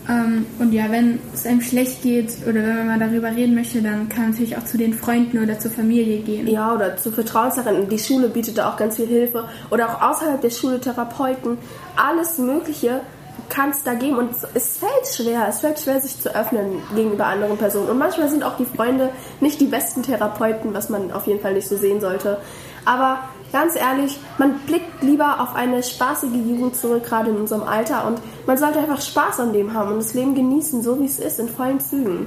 Ähm, 0.09 0.47
und 0.59 0.73
ja, 0.73 0.90
wenn 0.90 1.19
es 1.33 1.47
einem 1.47 1.61
schlecht 1.61 2.03
geht 2.03 2.31
oder 2.47 2.62
wenn 2.62 2.87
man 2.87 3.01
darüber 3.01 3.31
reden 3.31 3.55
möchte, 3.55 3.81
dann 3.81 4.09
kann 4.09 4.23
man 4.23 4.31
natürlich 4.33 4.57
auch 4.57 4.64
zu 4.64 4.77
den 4.77 4.93
Freunden 4.93 5.43
oder 5.43 5.59
zur 5.59 5.71
Familie 5.71 6.21
gehen. 6.21 6.47
Ja, 6.47 6.75
oder 6.75 6.97
zu 6.97 7.11
Vertrauensherren. 7.11 7.88
Die 7.88 7.99
Schule 7.99 8.29
bietet 8.29 8.59
da 8.59 8.71
auch 8.71 8.77
ganz 8.77 8.97
viel 8.97 9.07
Hilfe. 9.07 9.49
Oder 9.71 9.88
auch 9.88 10.11
außerhalb 10.11 10.40
der 10.40 10.51
Schule 10.51 10.81
Therapeuten. 10.81 11.59
Alles 11.97 12.38
Mögliche 12.38 13.01
kann 13.49 13.71
es 13.71 13.83
da 13.83 13.95
geben. 13.95 14.19
Und 14.19 14.31
es 14.55 14.79
fällt 14.79 15.07
schwer. 15.07 15.47
Es 15.49 15.61
fällt 15.61 15.79
schwer, 15.79 16.01
sich 16.01 16.21
zu 16.21 16.35
öffnen 16.35 16.83
gegenüber 16.95 17.27
anderen 17.27 17.57
Personen. 17.57 17.88
Und 17.88 17.99
manchmal 17.99 18.29
sind 18.29 18.43
auch 18.43 18.57
die 18.57 18.67
Freunde 18.67 19.11
nicht 19.40 19.61
die 19.61 19.67
besten 19.67 20.03
Therapeuten, 20.03 20.75
was 20.75 20.90
man 20.90 21.12
auf 21.12 21.27
jeden 21.27 21.40
Fall 21.40 21.55
nicht 21.55 21.69
so 21.69 21.77
sehen 21.77 22.01
sollte. 22.01 22.38
Aber 22.85 23.21
ganz 23.55 23.77
ehrlich, 23.77 24.19
man 24.37 24.59
blickt 24.67 25.01
lieber 25.03 25.40
auf 25.40 25.55
eine 25.55 25.81
spaßige 25.81 26.35
Jugend 26.35 26.75
zurück, 26.75 27.05
gerade 27.05 27.31
in 27.31 27.37
unserem 27.37 27.62
Alter. 27.62 28.05
Und 28.05 28.19
man 28.47 28.59
sollte 28.59 28.81
einfach 28.81 29.01
Spaß 29.01 29.38
an 29.38 29.53
dem 29.53 29.73
haben 29.73 29.93
und 29.93 29.99
das 29.99 30.12
Leben 30.12 30.35
genießen, 30.35 30.83
so 30.83 31.01
wie 31.01 31.05
es 31.05 31.21
ist, 31.21 31.38
in 31.38 31.49
vollen 31.49 31.79
Zügen. 31.79 32.27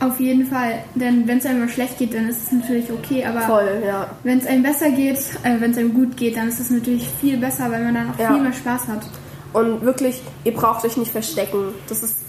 Auf 0.00 0.18
jeden 0.18 0.46
Fall, 0.46 0.82
denn 0.94 1.28
wenn 1.28 1.38
es 1.38 1.46
einem 1.46 1.68
schlecht 1.68 1.98
geht, 1.98 2.14
dann 2.14 2.28
ist 2.28 2.44
es 2.44 2.52
natürlich 2.52 2.90
okay, 2.90 3.24
aber 3.24 3.42
Voll, 3.42 3.82
ja. 3.86 4.08
wenn 4.22 4.38
es 4.38 4.46
einem 4.46 4.62
besser 4.62 4.90
geht, 4.90 5.18
äh, 5.44 5.60
wenn 5.60 5.70
es 5.70 5.78
einem 5.78 5.94
gut 5.94 6.16
geht, 6.16 6.36
dann 6.36 6.48
ist 6.48 6.58
es 6.60 6.70
natürlich 6.70 7.08
viel 7.20 7.36
besser, 7.36 7.70
weil 7.70 7.84
man 7.84 7.94
dann 7.94 8.10
auch 8.10 8.18
ja. 8.18 8.32
viel 8.32 8.42
mehr 8.42 8.52
Spaß 8.52 8.88
hat. 8.88 9.06
Und 9.52 9.82
wirklich, 9.82 10.20
ihr 10.44 10.54
braucht 10.54 10.84
euch 10.84 10.96
nicht 10.96 11.12
verstecken. 11.12 11.74
Das 11.88 12.02
ist, 12.02 12.24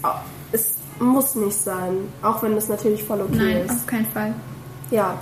es 0.52 0.74
muss 1.00 1.34
nicht 1.34 1.56
sein, 1.56 2.06
auch 2.22 2.42
wenn 2.42 2.54
das 2.54 2.68
natürlich 2.68 3.02
voll 3.02 3.20
okay 3.20 3.36
Nein, 3.36 3.56
ist. 3.56 3.68
Nein, 3.68 3.76
auf 3.76 3.86
keinen 3.86 4.06
Fall. 4.06 4.34
Ja. 4.90 5.18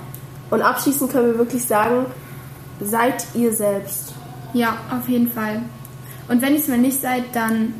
Und 0.51 0.61
abschließend 0.61 1.11
können 1.11 1.27
wir 1.27 1.37
wirklich 1.39 1.65
sagen, 1.65 2.05
seid 2.79 3.25
ihr 3.33 3.53
selbst. 3.53 4.13
Ja, 4.53 4.77
auf 4.91 5.07
jeden 5.09 5.29
Fall. 5.29 5.61
Und 6.27 6.41
wenn 6.41 6.53
ihr 6.53 6.59
es 6.59 6.67
mal 6.67 6.77
nicht 6.77 6.99
seid, 7.01 7.23
dann 7.33 7.73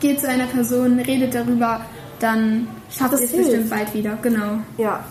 geht 0.00 0.20
zu 0.20 0.28
einer 0.28 0.46
Person, 0.46 0.98
redet 0.98 1.34
darüber, 1.34 1.82
dann 2.18 2.66
schafft 2.90 3.12
ihr 3.12 3.20
es 3.20 3.32
bestimmt 3.32 3.70
bald 3.70 3.94
wieder. 3.94 4.18
Genau. 4.22 4.58
Ja. 4.78 5.04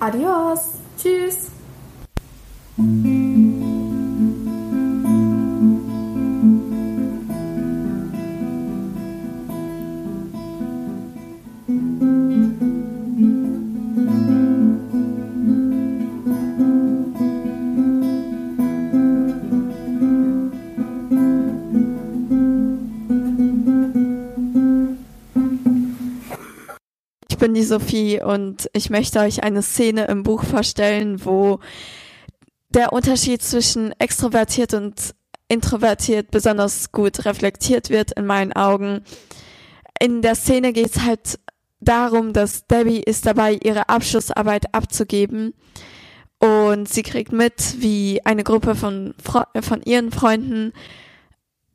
Adios. 0.00 0.60
Tschüss. 1.00 1.50
Bin 27.44 27.52
die 27.52 27.62
Sophie 27.62 28.22
und 28.22 28.70
ich 28.72 28.88
möchte 28.88 29.18
euch 29.18 29.42
eine 29.42 29.60
Szene 29.60 30.06
im 30.06 30.22
Buch 30.22 30.44
vorstellen, 30.44 31.26
wo 31.26 31.58
der 32.70 32.94
Unterschied 32.94 33.42
zwischen 33.42 33.92
extrovertiert 34.00 34.72
und 34.72 35.14
introvertiert 35.48 36.30
besonders 36.30 36.90
gut 36.90 37.26
reflektiert 37.26 37.90
wird 37.90 38.12
in 38.12 38.24
meinen 38.24 38.54
Augen. 38.54 39.04
In 40.00 40.22
der 40.22 40.36
Szene 40.36 40.72
geht 40.72 40.96
es 40.96 41.02
halt 41.02 41.38
darum, 41.80 42.32
dass 42.32 42.66
Debbie 42.66 43.02
ist 43.02 43.26
dabei, 43.26 43.58
ihre 43.62 43.90
Abschlussarbeit 43.90 44.72
abzugeben 44.72 45.52
und 46.38 46.88
sie 46.88 47.02
kriegt 47.02 47.30
mit, 47.30 47.74
wie 47.76 48.24
eine 48.24 48.42
Gruppe 48.42 48.74
von, 48.74 49.14
Fre 49.22 49.48
von 49.60 49.82
ihren 49.82 50.12
Freunden 50.12 50.72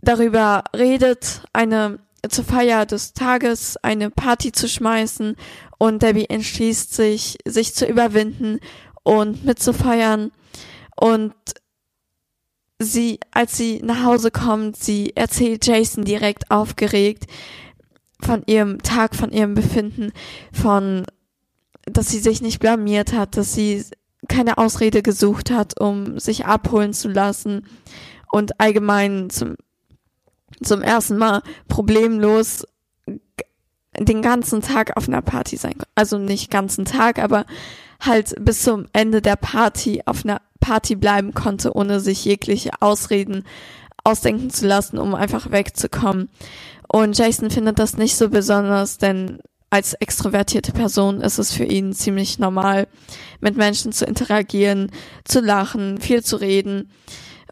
darüber 0.02 0.64
redet, 0.76 1.44
eine 1.54 2.00
zur 2.28 2.44
Feier 2.44 2.86
des 2.86 3.14
Tages 3.14 3.78
eine 3.78 4.10
Party 4.10 4.52
zu 4.52 4.68
schmeißen 4.68 5.36
und 5.78 6.02
Debbie 6.02 6.30
entschließt 6.30 6.94
sich, 6.94 7.38
sich 7.46 7.74
zu 7.74 7.86
überwinden 7.86 8.60
und 9.04 9.46
mitzufeiern. 9.46 10.32
Und 10.96 11.34
sie, 12.80 13.20
als 13.32 13.58
sie 13.58 13.82
nach 13.84 14.04
Hause 14.04 14.32
kommt, 14.32 14.78
sie 14.78 15.16
erzählt 15.16 15.66
Jason 15.66 16.04
direkt 16.04 16.52
aufgeregt 16.52 17.26
von 18.22 18.44
ihrem 18.48 18.82
Tag, 18.82 19.16
von 19.16 19.32
ihrem 19.32 19.54
Befinden, 19.54 20.12
von, 20.52 21.06
dass 21.86 22.10
sie 22.10 22.20
sich 22.20 22.42
nicht 22.42 22.60
blamiert 22.60 23.14
hat, 23.14 23.38
dass 23.38 23.54
sie 23.54 23.86
keine 24.28 24.58
Ausrede 24.58 25.02
gesucht 25.02 25.52
hat, 25.52 25.80
um 25.80 26.20
sich 26.20 26.46
abholen 26.46 26.94
zu 26.94 27.08
lassen 27.08 27.66
und 28.32 28.60
allgemein 28.60 29.30
zum, 29.30 29.56
zum 30.62 30.82
ersten 30.82 31.18
Mal 31.18 31.42
problemlos 31.68 32.66
den 33.98 34.22
ganzen 34.22 34.62
Tag 34.62 34.96
auf 34.98 35.08
einer 35.08 35.22
Party 35.22 35.58
sein. 35.58 35.76
Also 35.96 36.18
nicht 36.18 36.52
ganzen 36.52 36.86
Tag, 36.86 37.20
aber 37.20 37.46
halt 38.00 38.34
bis 38.40 38.64
zum 38.64 38.86
Ende 38.94 39.22
der 39.22 39.36
Party 39.36 40.04
auf 40.06 40.24
einer 40.24 40.42
Party 40.60 40.96
bleiben 40.96 41.34
konnte, 41.34 41.76
ohne 41.76 42.00
sich 42.00 42.24
jegliche 42.26 42.72
Ausreden 42.82 43.44
ausdenken 44.04 44.50
zu 44.50 44.68
lassen, 44.68 44.98
um 44.98 45.16
einfach 45.16 45.52
wegzukommen. 45.52 46.30
Und 46.88 47.18
Jason 47.18 47.52
findet 47.52 47.80
das 47.80 47.98
nicht 47.98 48.16
so 48.16 48.30
besonders, 48.30 48.98
denn 48.98 49.40
als 49.70 49.94
extrovertierte 49.94 50.72
Person 50.72 51.22
ist 51.22 51.38
es 51.38 51.54
für 51.54 51.66
ihn 51.66 51.94
ziemlich 51.94 52.40
normal, 52.40 52.88
mit 53.40 53.56
Menschen 53.56 53.92
zu 53.92 54.06
interagieren, 54.06 54.92
zu 55.26 55.42
lachen, 55.42 56.00
viel 56.00 56.24
zu 56.24 56.38
reden. 56.38 56.90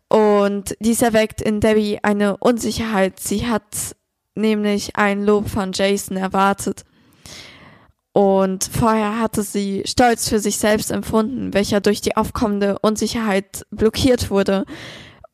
Und 0.10 0.76
dies 0.80 1.02
erweckt 1.02 1.42
in 1.42 1.60
Debbie 1.60 2.00
eine 2.02 2.38
Unsicherheit. 2.38 3.20
Sie 3.20 3.48
hat 3.48 3.96
nämlich 4.36 4.96
ein 4.96 5.24
Lob 5.24 5.50
von 5.50 5.72
Jason 5.74 6.18
erwartet. 6.18 6.86
Und 8.14 8.64
vorher 8.64 9.20
hatte 9.20 9.44
sie 9.44 9.84
Stolz 9.86 10.28
für 10.28 10.40
sich 10.40 10.58
selbst 10.58 10.90
empfunden, 10.90 11.54
welcher 11.54 11.82
durch 11.82 12.02
die 12.02 12.18
aufkommende 12.18 12.80
Unsicherheit 12.80 13.66
blockiert 13.70 14.32
wurde. 14.32 14.66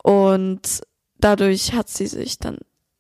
Und 0.04 0.82
dadurch 1.18 1.74
hat 1.74 1.90
sie 1.90 2.08
sich 2.08 2.40
dann 2.40 2.58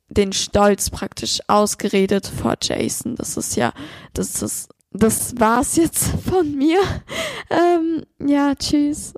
den 0.07 0.31
Stolz 0.31 0.89
praktisch 0.89 1.39
ausgeredet 1.47 2.27
vor 2.27 2.55
Jason. 2.61 3.15
Das 3.15 3.35
ist 3.35 3.55
ja, 3.55 3.73
das 4.13 4.41
ist, 4.41 4.69
das 4.91 5.37
war's 5.39 5.75
jetzt 5.75 6.05
von 6.29 6.55
mir. 6.55 6.79
Ähm, 7.49 8.05
ja, 8.25 8.55
tschüss. 8.55 9.13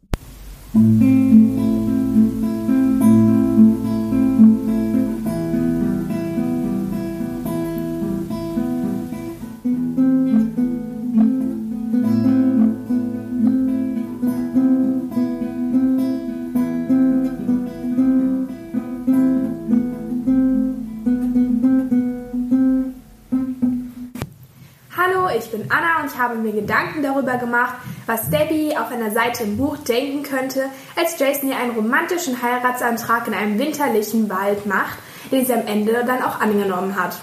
Mir 26.45 26.53
Gedanken 26.53 27.03
darüber 27.03 27.37
gemacht, 27.37 27.75
was 28.05 28.29
Debbie 28.29 28.77
auf 28.77 28.91
einer 28.91 29.11
Seite 29.11 29.43
im 29.43 29.57
Buch 29.57 29.77
denken 29.77 30.23
könnte, 30.23 30.69
als 30.95 31.19
Jason 31.19 31.49
ihr 31.49 31.57
einen 31.57 31.75
romantischen 31.75 32.41
Heiratsantrag 32.41 33.27
in 33.27 33.33
einem 33.33 33.59
winterlichen 33.59 34.29
Wald 34.29 34.65
macht, 34.65 34.97
den 35.31 35.45
sie 35.45 35.53
am 35.53 35.67
Ende 35.67 36.05
dann 36.05 36.21
auch 36.21 36.39
angenommen 36.39 36.95
hat. 36.95 37.17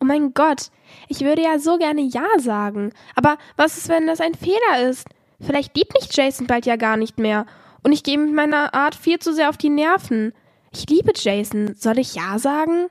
Oh 0.00 0.04
mein 0.04 0.32
Gott, 0.34 0.70
ich 1.08 1.20
würde 1.20 1.42
ja 1.42 1.58
so 1.58 1.76
gerne 1.78 2.02
Ja 2.02 2.26
sagen. 2.38 2.92
Aber 3.14 3.36
was 3.56 3.76
ist, 3.76 3.88
wenn 3.88 4.06
das 4.06 4.20
ein 4.20 4.34
Fehler 4.34 4.88
ist? 4.88 5.06
Vielleicht 5.40 5.76
liebt 5.76 5.92
mich 5.94 6.14
Jason 6.14 6.46
bald 6.46 6.66
ja 6.66 6.76
gar 6.76 6.96
nicht 6.96 7.18
mehr. 7.18 7.46
Und 7.82 7.92
ich 7.92 8.02
gehe 8.02 8.18
mit 8.18 8.32
meiner 8.32 8.74
Art 8.74 8.94
viel 8.94 9.18
zu 9.18 9.34
sehr 9.34 9.48
auf 9.48 9.56
die 9.56 9.70
Nerven. 9.70 10.32
Ich 10.72 10.88
liebe 10.88 11.12
Jason. 11.14 11.74
Soll 11.74 11.98
ich 11.98 12.14
Ja 12.14 12.38
sagen? 12.38 12.88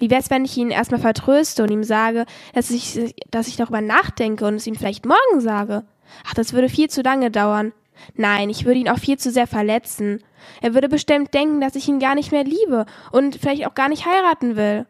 Wie 0.00 0.10
wär's, 0.10 0.30
wenn 0.30 0.44
ich 0.44 0.56
ihn 0.56 0.70
erstmal 0.70 1.00
vertröste 1.00 1.62
und 1.62 1.70
ihm 1.70 1.84
sage, 1.84 2.24
dass 2.54 2.70
ich, 2.70 3.14
dass 3.30 3.48
ich 3.48 3.56
darüber 3.56 3.80
nachdenke 3.80 4.46
und 4.46 4.54
es 4.54 4.66
ihm 4.66 4.74
vielleicht 4.74 5.06
morgen 5.06 5.40
sage? 5.40 5.84
Ach, 6.26 6.34
das 6.34 6.52
würde 6.52 6.68
viel 6.68 6.90
zu 6.90 7.02
lange 7.02 7.30
dauern. 7.30 7.72
Nein, 8.14 8.48
ich 8.48 8.64
würde 8.64 8.80
ihn 8.80 8.88
auch 8.88 8.98
viel 8.98 9.18
zu 9.18 9.30
sehr 9.30 9.46
verletzen. 9.46 10.24
Er 10.62 10.74
würde 10.74 10.88
bestimmt 10.88 11.34
denken, 11.34 11.60
dass 11.60 11.76
ich 11.76 11.86
ihn 11.86 12.00
gar 12.00 12.14
nicht 12.14 12.32
mehr 12.32 12.44
liebe 12.44 12.86
und 13.12 13.36
vielleicht 13.36 13.66
auch 13.66 13.74
gar 13.74 13.90
nicht 13.90 14.06
heiraten 14.06 14.56
will. 14.56 14.86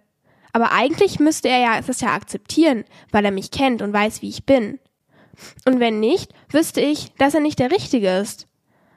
Aber 0.53 0.73
eigentlich 0.73 1.19
müsste 1.19 1.49
er 1.49 1.59
ja 1.59 1.81
das 1.81 2.01
ja 2.01 2.15
akzeptieren, 2.15 2.85
weil 3.11 3.25
er 3.25 3.31
mich 3.31 3.51
kennt 3.51 3.83
und 3.83 3.93
weiß, 3.93 4.23
wie 4.23 4.29
ich 4.29 4.47
bin. 4.47 4.79
Und 5.65 5.81
wenn 5.81 6.01
nicht, 6.01 6.33
wüsste 6.51 6.81
ich, 6.81 7.13
dass 7.15 7.35
er 7.35 7.41
nicht 7.41 7.59
der 7.59 7.71
Richtige 7.71 8.17
ist. 8.19 8.47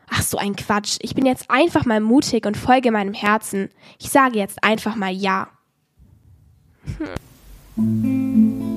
Ach 0.09 0.21
so 0.21 0.37
ein 0.37 0.55
Quatsch. 0.55 0.97
Ich 1.01 1.15
bin 1.15 1.25
jetzt 1.25 1.49
einfach 1.49 1.85
mal 1.85 1.99
mutig 1.99 2.45
und 2.45 2.57
folge 2.57 2.91
meinem 2.91 3.13
Herzen. 3.13 3.69
Ich 3.99 4.09
sage 4.09 4.37
jetzt 4.37 4.63
einfach 4.63 4.95
mal 4.95 5.11
Ja. 5.11 5.49
哼 6.85 8.69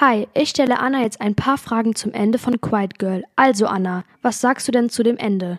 Hi, 0.00 0.26
ich 0.32 0.48
stelle 0.48 0.78
Anna 0.78 1.02
jetzt 1.02 1.20
ein 1.20 1.34
paar 1.34 1.58
Fragen 1.58 1.94
zum 1.94 2.14
Ende 2.14 2.38
von 2.38 2.58
Quiet 2.58 2.98
Girl. 2.98 3.22
Also 3.36 3.66
Anna, 3.66 4.04
was 4.22 4.40
sagst 4.40 4.66
du 4.66 4.72
denn 4.72 4.88
zu 4.88 5.02
dem 5.02 5.18
Ende? 5.18 5.58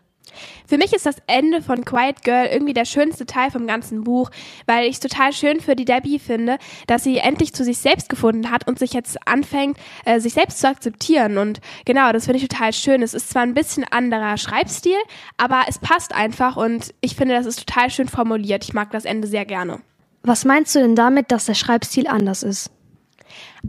Für 0.66 0.80
mich 0.80 0.94
ist 0.94 1.06
das 1.06 1.18
Ende 1.28 1.62
von 1.62 1.86
Quiet 1.86 2.24
Girl 2.24 2.48
irgendwie 2.48 2.74
der 2.74 2.86
schönste 2.86 3.28
Teil 3.28 3.52
vom 3.52 3.68
ganzen 3.68 4.04
Buch, 4.04 4.32
weil 4.66 4.88
ich 4.88 4.94
es 4.94 5.00
total 5.00 5.32
schön 5.32 5.62
für 5.62 5.76
die 5.76 5.86
Debbie 5.86 6.18
finde, 6.18 6.58
dass 6.88 7.04
sie 7.04 7.20
endlich 7.20 7.54
zu 7.54 7.64
sich 7.64 7.78
selbst 7.78 8.10
gefunden 8.10 8.50
hat 8.50 8.68
und 8.68 8.80
sich 8.80 8.94
jetzt 8.94 9.16
anfängt, 9.28 9.78
äh, 10.06 10.20
sich 10.20 10.34
selbst 10.34 10.60
zu 10.60 10.68
akzeptieren. 10.68 11.38
Und 11.38 11.62
genau, 11.86 12.12
das 12.12 12.26
finde 12.26 12.40
ich 12.40 12.48
total 12.48 12.74
schön. 12.74 13.04
Es 13.04 13.14
ist 13.14 13.30
zwar 13.30 13.44
ein 13.44 13.54
bisschen 13.54 13.84
anderer 13.84 14.38
Schreibstil, 14.38 14.98
aber 15.38 15.66
es 15.68 15.78
passt 15.78 16.16
einfach 16.16 16.58
und 16.58 16.96
ich 17.02 17.16
finde, 17.16 17.36
das 17.36 17.46
ist 17.46 17.68
total 17.68 17.92
schön 17.92 18.08
formuliert. 18.08 18.64
Ich 18.64 18.74
mag 18.74 18.90
das 18.90 19.06
Ende 19.06 19.28
sehr 19.28 19.46
gerne. 19.46 19.82
Was 20.24 20.46
meinst 20.46 20.74
du 20.74 20.80
denn 20.80 20.96
damit, 20.96 21.32
dass 21.32 21.46
der 21.46 21.54
Schreibstil 21.54 22.08
anders 22.08 22.42
ist? 22.42 22.72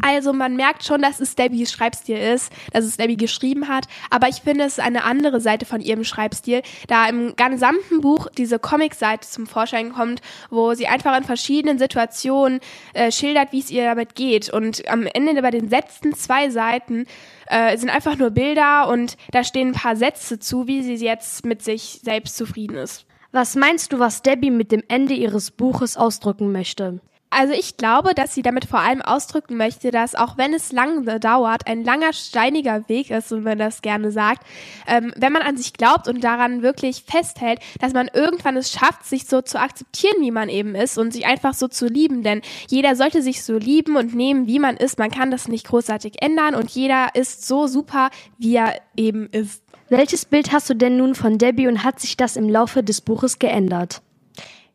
Also 0.01 0.33
man 0.33 0.57
merkt 0.57 0.85
schon, 0.85 1.03
dass 1.03 1.21
es 1.21 1.35
Debbie 1.35 1.67
Schreibstil 1.67 2.17
ist, 2.17 2.53
dass 2.73 2.85
es 2.85 2.97
Debbie 2.97 3.17
geschrieben 3.17 3.69
hat, 3.69 3.87
aber 4.11 4.29
ich 4.29 4.37
finde 4.37 4.65
es 4.65 4.79
ist 4.79 4.85
eine 4.85 5.05
andere 5.05 5.41
Seite 5.41 5.67
von 5.67 5.81
ihrem 5.81 6.05
Schreibstil, 6.05 6.63
da 6.89 7.09
im 7.09 7.35
gesamten 7.37 8.01
Buch 8.01 8.29
diese 8.37 8.59
Comic-Seite 8.59 9.29
zum 9.29 9.47
Vorschein 9.47 9.93
kommt, 9.93 10.21
wo 10.51 10.75
sie 10.75 10.87
einfach 10.87 11.17
in 11.17 11.25
verschiedenen 11.25 11.79
Situationen 11.79 12.61
äh, 12.95 13.13
schildert, 13.13 13.53
wie 13.53 13.61
es 13.61 13.71
ihr 13.71 13.85
damit 13.85 14.15
geht. 14.15 14.51
Und 14.51 14.89
am 14.89 15.07
Ende 15.07 15.41
bei 15.43 15.51
den 15.51 15.69
letzten 15.69 16.15
zwei 16.15 16.51
Seiten 16.51 17.07
äh, 17.47 17.77
sind 17.77 17.91
einfach 17.91 18.17
nur 18.17 18.31
Bilder 18.31 18.89
und 18.89 19.17
da 19.31 19.45
stehen 19.45 19.69
ein 19.69 19.75
paar 19.75 19.97
Sätze 19.97 20.39
zu, 20.39 20.67
wie 20.67 20.83
sie 20.83 21.05
jetzt 21.05 21.45
mit 21.45 21.63
sich 21.63 22.01
selbst 22.03 22.37
zufrieden 22.37 22.77
ist. 22.77 23.07
Was 23.31 23.57
meinst 23.57 23.93
du, 23.93 23.99
was 23.99 24.23
Debbie 24.23 24.51
mit 24.51 24.73
dem 24.73 24.83
Ende 24.89 25.15
ihres 25.15 25.51
Buches 25.51 25.97
ausdrücken 25.97 26.53
möchte? 26.53 27.01
Also 27.35 27.55
ich 27.55 27.79
glaube, 27.79 28.15
dass 28.15 28.35
sie 28.35 28.43
damit 28.43 28.67
vor 28.67 28.81
allem 28.81 29.01
ausdrücken 29.01 29.57
möchte, 29.57 29.91
dass 29.91 30.15
auch 30.15 30.37
wenn 30.37 30.53
es 30.53 30.71
lange 30.71 31.19
dauert, 31.19 31.67
ein 31.67 31.83
langer, 31.83 32.13
steiniger 32.13 32.87
Weg 32.91 33.11
ist, 33.11 33.31
wie 33.31 33.41
man 33.41 33.59
das 33.59 33.81
gerne 33.81 34.11
sagt, 34.11 34.47
ähm, 34.87 35.15
wenn 35.17 35.33
man 35.33 35.41
an 35.41 35.57
sich 35.57 35.73
glaubt 35.73 36.09
und 36.09 36.23
daran 36.23 36.61
wirklich 36.61 37.05
festhält, 37.07 37.61
dass 37.81 37.95
man 37.95 38.11
irgendwann 38.13 38.59
es 38.59 38.71
schafft, 38.71 39.07
sich 39.07 39.25
so 39.25 39.41
zu 39.41 39.59
akzeptieren, 39.59 40.17
wie 40.21 40.31
man 40.31 40.51
eben 40.51 40.75
ist 40.75 40.99
und 40.99 41.15
sich 41.15 41.25
einfach 41.25 41.55
so 41.55 41.69
zu 41.69 41.87
lieben. 41.87 42.23
Denn 42.23 42.43
jeder 42.69 42.97
sollte 42.97 43.23
sich 43.23 43.43
so 43.43 43.57
lieben 43.57 43.97
und 43.97 44.15
nehmen, 44.15 44.47
wie 44.47 44.59
man 44.59 44.77
ist. 44.77 44.99
Man 44.99 45.11
kann 45.11 45.31
das 45.31 45.49
nicht 45.49 45.67
großartig 45.67 46.21
ändern 46.21 46.55
und 46.55 46.71
jeder 46.71 47.15
ist 47.15 47.49
so 47.49 47.67
super, 47.67 48.11
wie 48.37 48.57
er 48.57 48.75
eben 48.95 49.31
ist. 49.31 49.63
Welches 49.89 50.27
Bild 50.27 50.53
hast 50.53 50.69
du 50.69 50.75
denn 50.75 50.99
nun 50.99 51.15
von 51.15 51.39
Debbie 51.39 51.67
und 51.67 51.83
hat 51.83 51.99
sich 51.99 52.19
das 52.19 52.37
im 52.37 52.51
Laufe 52.51 52.83
des 52.83 53.01
Buches 53.01 53.39
geändert? 53.39 54.03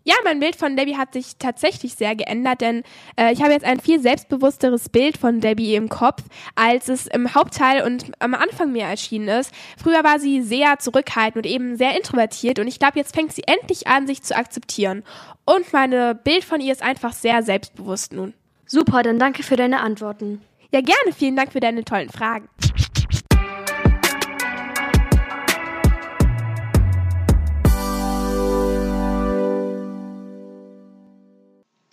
Ja, 0.08 0.15
mein 0.24 0.39
Bild 0.39 0.56
von 0.56 0.78
Debbie 0.78 0.96
hat 0.96 1.12
sich 1.12 1.36
tatsächlich 1.38 1.96
sehr 1.96 2.15
geändert, 2.15 2.62
denn 2.62 2.84
äh, 3.20 3.34
ich 3.34 3.41
habe 3.41 3.52
jetzt 3.52 3.65
ein 3.65 3.82
viel 3.82 4.00
selbstbewussteres 4.00 4.88
Bild 4.88 5.17
von 5.17 5.41
Debbie 5.41 5.76
im 5.76 5.89
Kopf, 5.89 6.24
als 6.56 6.88
es 6.88 7.08
im 7.08 7.36
Hauptteil 7.36 7.84
und 7.84 8.10
am 8.20 8.34
Anfang 8.34 8.72
mir 8.72 8.86
erschienen 8.86 9.28
ist. 9.28 9.52
Früher 9.78 10.06
war 10.06 10.17
sie 10.22 10.43
sehr 10.43 10.80
zurückhaltend 10.80 11.46
und 11.46 11.52
eben 11.52 11.76
sehr 11.76 11.98
introvertiert 11.98 12.58
und 12.60 12.67
ich 12.67 12.80
glaube, 12.80 12.98
jetzt 12.98 13.15
fängt 13.15 13.34
sie 13.34 13.43
endlich 13.48 13.88
an, 13.88 14.08
sich 14.08 14.24
zu 14.24 14.34
akzeptieren. 14.34 15.04
Und 15.43 15.74
mein 15.74 15.89
Bild 16.24 16.46
von 16.46 16.62
ihr 16.62 16.72
ist 16.72 16.84
einfach 16.84 17.12
sehr 17.12 17.43
selbstbewusst 17.43 18.13
nun. 18.13 18.34
Super, 18.65 19.04
dann 19.04 19.20
danke 19.20 19.43
für 19.43 19.58
deine 19.58 19.82
Antworten. 19.82 20.41
Ja, 20.72 20.80
gerne. 20.80 21.13
Vielen 21.17 21.36
Dank 21.36 21.52
für 21.52 21.60
deine 21.60 21.84
tollen 21.84 22.10
Fragen. 22.10 22.48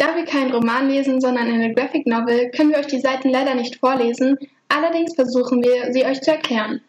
Da 0.04 0.14
wir 0.16 0.26
keinen 0.26 0.52
Roman 0.52 0.90
lesen, 0.90 1.18
sondern 1.18 1.46
eine 1.46 1.72
Graphic 1.72 2.06
Novel, 2.06 2.50
können 2.50 2.68
wir 2.68 2.78
euch 2.78 2.88
die 2.88 3.00
Seiten 3.00 3.30
leider 3.30 3.54
nicht 3.54 3.76
vorlesen, 3.76 4.36
allerdings 4.68 5.14
versuchen 5.14 5.62
wir, 5.62 5.94
sie 5.94 6.04
euch 6.04 6.20
zu 6.20 6.30
erklären. 6.30 6.82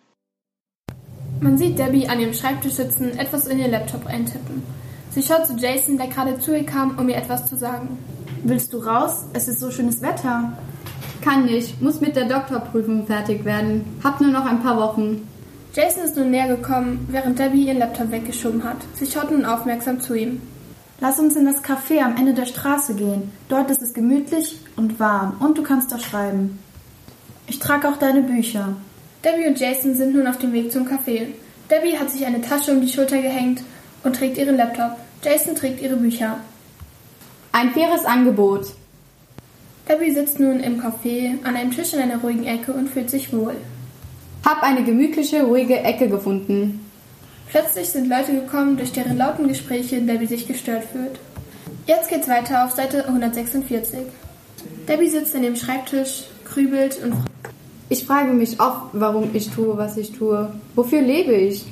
Man 1.39 1.57
sieht 1.57 1.79
Debbie 1.79 2.09
an 2.09 2.19
ihrem 2.19 2.33
Schreibtisch 2.33 2.73
sitzen, 2.73 3.17
etwas 3.17 3.47
in 3.47 3.59
ihr 3.59 3.69
Laptop 3.69 4.05
eintippen. 4.05 4.63
Sie 5.11 5.23
schaut 5.23 5.47
zu 5.47 5.55
Jason, 5.55 5.97
der 5.97 6.07
gerade 6.07 6.37
zu 6.39 6.57
ihr 6.57 6.65
kam, 6.65 6.99
um 6.99 7.07
ihr 7.07 7.15
etwas 7.15 7.49
zu 7.49 7.55
sagen. 7.55 7.97
Willst 8.43 8.73
du 8.73 8.79
raus? 8.79 9.27
Es 9.31 9.47
ist 9.47 9.61
so 9.61 9.71
schönes 9.71 10.01
Wetter. 10.01 10.51
Kann 11.21 11.45
nicht, 11.45 11.81
muss 11.81 12.01
mit 12.01 12.17
der 12.17 12.25
Doktorprüfung 12.25 13.07
fertig 13.07 13.45
werden. 13.45 13.97
Hab 14.03 14.19
nur 14.19 14.31
noch 14.31 14.45
ein 14.45 14.61
paar 14.61 14.75
Wochen. 14.75 15.25
Jason 15.73 16.03
ist 16.03 16.17
nun 16.17 16.31
näher 16.31 16.53
gekommen, 16.53 17.07
während 17.09 17.39
Debbie 17.39 17.67
ihren 17.67 17.79
Laptop 17.79 18.11
weggeschoben 18.11 18.65
hat. 18.65 18.77
Sie 18.95 19.05
schaut 19.05 19.31
nun 19.31 19.45
aufmerksam 19.45 20.01
zu 20.01 20.15
ihm. 20.15 20.41
Lass 20.99 21.19
uns 21.19 21.35
in 21.35 21.45
das 21.45 21.63
Café 21.63 22.01
am 22.01 22.15
Ende 22.15 22.33
der 22.33 22.45
Straße 22.45 22.95
gehen. 22.95 23.31
Dort 23.49 23.69
ist 23.69 23.81
es 23.81 23.93
gemütlich 23.93 24.59
und 24.77 24.99
warm 24.99 25.35
und 25.39 25.57
du 25.57 25.63
kannst 25.63 25.91
da 25.91 25.99
schreiben. 25.99 26.59
Ich 27.47 27.59
trage 27.59 27.89
auch 27.89 27.97
deine 27.97 28.21
Bücher. 28.21 28.75
Debbie 29.23 29.47
und 29.47 29.59
Jason 29.59 29.95
sind 29.95 30.15
nun 30.15 30.27
auf 30.27 30.37
dem 30.37 30.53
Weg 30.53 30.71
zum 30.71 30.87
Café. 30.87 31.27
Debbie 31.69 31.97
hat 31.97 32.11
sich 32.11 32.25
eine 32.25 32.41
Tasche 32.41 32.71
um 32.71 32.81
die 32.81 32.91
Schulter 32.91 33.21
gehängt 33.21 33.61
und 34.03 34.15
trägt 34.15 34.37
ihren 34.37 34.55
Laptop. 34.55 34.97
Jason 35.23 35.55
trägt 35.55 35.81
ihre 35.81 35.97
Bücher. 35.97 36.37
Ein 37.51 37.71
faires 37.71 38.05
Angebot. 38.05 38.67
Debbie 39.89 40.11
sitzt 40.11 40.39
nun 40.39 40.59
im 40.59 40.79
Café 40.81 41.43
an 41.43 41.55
einem 41.55 41.71
Tisch 41.71 41.93
in 41.93 41.99
einer 41.99 42.17
ruhigen 42.17 42.45
Ecke 42.45 42.71
und 42.71 42.89
fühlt 42.89 43.09
sich 43.09 43.33
wohl. 43.33 43.55
Hab 44.45 44.63
eine 44.63 44.83
gemütliche, 44.83 45.43
ruhige 45.43 45.79
Ecke 45.79 46.07
gefunden. 46.07 46.84
Plötzlich 47.55 47.87
sind 47.87 48.09
Leute 48.09 48.33
gekommen, 48.33 48.75
durch 48.75 48.91
deren 48.91 49.15
lauten 49.15 49.47
Gespräche 49.47 50.01
Debbie 50.01 50.25
sich 50.25 50.45
gestört 50.45 50.83
fühlt. 50.91 51.17
Jetzt 51.87 52.09
geht's 52.09 52.27
weiter 52.27 52.65
auf 52.65 52.71
Seite 52.71 53.07
146. 53.07 53.99
Debbie 54.89 55.07
sitzt 55.07 55.33
an 55.33 55.43
dem 55.43 55.55
Schreibtisch, 55.55 56.25
grübelt 56.43 57.01
und 57.01 57.13
Ich 57.87 58.03
frage 58.03 58.33
mich 58.33 58.59
oft, 58.59 58.87
warum 58.91 59.29
ich 59.33 59.51
tue, 59.51 59.77
was 59.77 59.95
ich 59.95 60.11
tue. 60.11 60.51
Wofür 60.75 60.99
lebe 60.99 61.31
ich? 61.31 61.63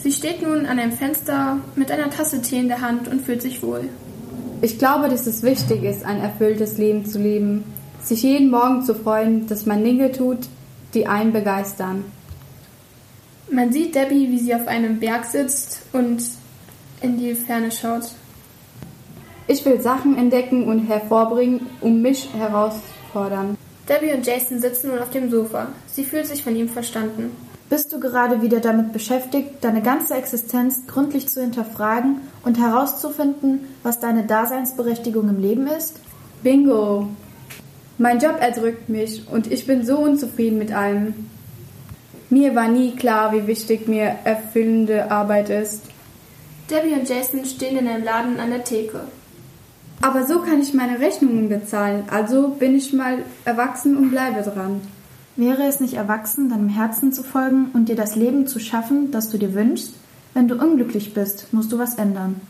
Sie 0.00 0.12
steht 0.12 0.42
nun 0.42 0.66
an 0.66 0.78
einem 0.78 0.92
Fenster 0.92 1.56
mit 1.76 1.90
einer 1.90 2.10
Tasse 2.10 2.42
Tee 2.42 2.58
in 2.58 2.68
der 2.68 2.82
Hand 2.82 3.08
und 3.08 3.22
fühlt 3.22 3.40
sich 3.40 3.62
wohl. 3.62 3.88
Ich 4.60 4.78
glaube, 4.78 5.08
dass 5.08 5.26
es 5.26 5.42
wichtig 5.42 5.82
ist, 5.82 6.04
ein 6.04 6.20
erfülltes 6.20 6.76
Leben 6.76 7.06
zu 7.06 7.18
leben. 7.18 7.64
Sich 8.02 8.22
jeden 8.22 8.50
Morgen 8.50 8.84
zu 8.84 8.94
freuen, 8.94 9.46
dass 9.46 9.64
man 9.64 9.82
Dinge 9.82 10.12
tut, 10.12 10.40
die 10.92 11.06
einen 11.06 11.32
begeistern. 11.32 12.04
Man 13.50 13.72
sieht 13.72 13.94
Debbie, 13.94 14.30
wie 14.30 14.38
sie 14.38 14.54
auf 14.54 14.66
einem 14.66 14.98
Berg 14.98 15.24
sitzt 15.24 15.82
und 15.92 16.22
in 17.00 17.18
die 17.18 17.34
Ferne 17.34 17.70
schaut. 17.70 18.12
Ich 19.46 19.64
will 19.64 19.80
Sachen 19.80 20.16
entdecken 20.16 20.64
und 20.64 20.86
hervorbringen, 20.86 21.66
um 21.80 22.00
mich 22.00 22.32
herauszufordern. 22.32 23.56
Debbie 23.88 24.12
und 24.12 24.26
Jason 24.26 24.60
sitzen 24.60 24.88
nun 24.90 25.00
auf 25.00 25.10
dem 25.10 25.30
Sofa. 25.30 25.68
Sie 25.86 26.04
fühlt 26.04 26.26
sich 26.26 26.42
von 26.42 26.54
ihm 26.54 26.68
verstanden. 26.68 27.36
Bist 27.68 27.92
du 27.92 27.98
gerade 27.98 28.42
wieder 28.42 28.60
damit 28.60 28.92
beschäftigt, 28.92 29.48
deine 29.62 29.82
ganze 29.82 30.14
Existenz 30.14 30.86
gründlich 30.86 31.28
zu 31.28 31.40
hinterfragen 31.40 32.20
und 32.44 32.58
herauszufinden, 32.58 33.60
was 33.82 33.98
deine 33.98 34.24
Daseinsberechtigung 34.24 35.28
im 35.28 35.40
Leben 35.40 35.66
ist? 35.66 35.98
Bingo! 36.42 37.08
Mein 37.98 38.18
Job 38.20 38.36
erdrückt 38.40 38.88
mich 38.88 39.26
und 39.28 39.50
ich 39.50 39.66
bin 39.66 39.84
so 39.84 39.98
unzufrieden 39.98 40.58
mit 40.58 40.72
allem. 40.72 41.30
Mir 42.32 42.54
war 42.54 42.66
nie 42.66 42.92
klar, 42.92 43.34
wie 43.34 43.46
wichtig 43.46 43.88
mir 43.88 44.16
erfüllende 44.24 45.10
Arbeit 45.10 45.50
ist. 45.50 45.82
Debbie 46.70 46.94
und 46.94 47.06
Jason 47.06 47.44
stehen 47.44 47.76
in 47.76 47.86
einem 47.86 48.04
Laden 48.04 48.40
an 48.40 48.48
der 48.48 48.64
Theke. 48.64 49.02
Aber 50.00 50.24
so 50.24 50.38
kann 50.38 50.62
ich 50.62 50.72
meine 50.72 50.98
Rechnungen 50.98 51.50
bezahlen, 51.50 52.04
also 52.10 52.48
bin 52.48 52.74
ich 52.74 52.94
mal 52.94 53.18
erwachsen 53.44 53.98
und 53.98 54.12
bleibe 54.12 54.40
dran. 54.40 54.80
Wäre 55.36 55.64
es 55.64 55.80
nicht 55.80 55.92
erwachsen, 55.92 56.48
deinem 56.48 56.70
Herzen 56.70 57.12
zu 57.12 57.22
folgen 57.22 57.66
und 57.74 57.90
dir 57.90 57.96
das 57.96 58.16
Leben 58.16 58.46
zu 58.46 58.60
schaffen, 58.60 59.10
das 59.10 59.28
du 59.28 59.36
dir 59.36 59.52
wünschst? 59.52 59.92
Wenn 60.32 60.48
du 60.48 60.54
unglücklich 60.54 61.12
bist, 61.12 61.52
musst 61.52 61.70
du 61.70 61.78
was 61.78 61.96
ändern. 61.96 62.40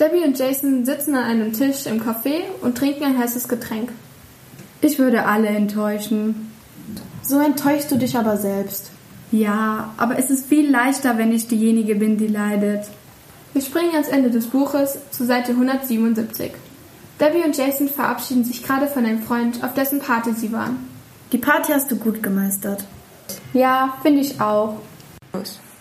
Debbie 0.00 0.26
und 0.26 0.36
Jason 0.36 0.84
sitzen 0.84 1.14
an 1.14 1.22
einem 1.22 1.52
Tisch 1.52 1.86
im 1.86 2.02
Café 2.02 2.40
und 2.62 2.76
trinken 2.76 3.04
ein 3.04 3.18
heißes 3.18 3.46
Getränk. 3.46 3.90
Ich 4.80 4.98
würde 4.98 5.24
alle 5.24 5.46
enttäuschen. 5.46 6.48
So 7.28 7.38
enttäuschst 7.40 7.90
du 7.90 7.96
dich 7.96 8.16
aber 8.16 8.38
selbst. 8.38 8.90
Ja, 9.30 9.92
aber 9.98 10.18
es 10.18 10.30
ist 10.30 10.46
viel 10.46 10.70
leichter, 10.70 11.18
wenn 11.18 11.30
ich 11.30 11.46
diejenige 11.46 11.94
bin, 11.96 12.16
die 12.16 12.26
leidet. 12.26 12.86
Wir 13.52 13.60
springen 13.60 13.92
ans 13.92 14.08
Ende 14.08 14.30
des 14.30 14.46
Buches 14.46 14.98
zu 15.10 15.26
Seite 15.26 15.52
177. 15.52 16.52
Debbie 17.20 17.44
und 17.44 17.54
Jason 17.54 17.90
verabschieden 17.90 18.44
sich 18.44 18.62
gerade 18.62 18.86
von 18.86 19.04
einem 19.04 19.20
Freund, 19.20 19.62
auf 19.62 19.74
dessen 19.74 19.98
Party 19.98 20.32
sie 20.32 20.54
waren. 20.54 20.88
Die 21.30 21.36
Party 21.36 21.72
hast 21.72 21.90
du 21.90 21.96
gut 21.96 22.22
gemeistert. 22.22 22.82
Ja, 23.52 23.98
finde 24.00 24.20
ich 24.20 24.40
auch. 24.40 24.76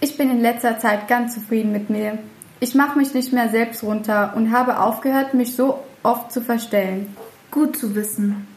Ich 0.02 0.18
bin 0.18 0.30
in 0.30 0.42
letzter 0.42 0.80
Zeit 0.80 1.08
ganz 1.08 1.34
zufrieden 1.36 1.72
mit 1.72 1.90
mir. 1.90 2.18
Ich 2.60 2.76
mache 2.76 2.98
mich 2.98 3.14
nicht 3.14 3.32
mehr 3.32 3.48
selbst 3.48 3.84
runter 3.84 4.34
und 4.36 4.52
habe 4.52 4.82
aufgehört, 4.82 5.34
mich 5.34 5.56
so 5.56 5.80
oft 6.04 6.30
zu 6.30 6.42
verstellen. 6.42 7.16
Gut 7.52 7.78
zu 7.78 7.96
wissen. 7.96 8.48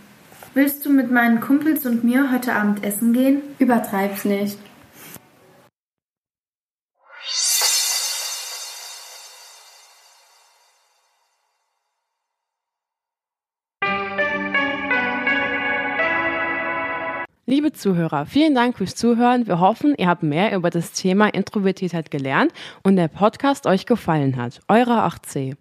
Willst 0.52 0.84
du 0.84 0.90
mit 0.90 1.12
meinen 1.12 1.40
Kumpels 1.40 1.86
und 1.86 2.02
mir 2.02 2.32
heute 2.32 2.52
Abend 2.54 2.82
essen 2.82 3.12
gehen? 3.12 3.40
Übertreib's 3.60 4.24
nicht. 4.24 4.58
Liebe 17.46 17.72
Zuhörer, 17.72 18.26
vielen 18.26 18.54
Dank 18.56 18.76
fürs 18.76 18.96
Zuhören. 18.96 19.46
Wir 19.46 19.60
hoffen, 19.60 19.94
ihr 19.98 20.08
habt 20.08 20.24
mehr 20.24 20.54
über 20.56 20.70
das 20.70 20.92
Thema 20.92 21.28
Introvertiertheit 21.28 22.10
gelernt 22.10 22.52
und 22.82 22.96
der 22.96 23.08
Podcast 23.08 23.66
euch 23.66 23.86
gefallen 23.86 24.36
hat. 24.36 24.60
Eure 24.66 25.04
8C. 25.04 25.56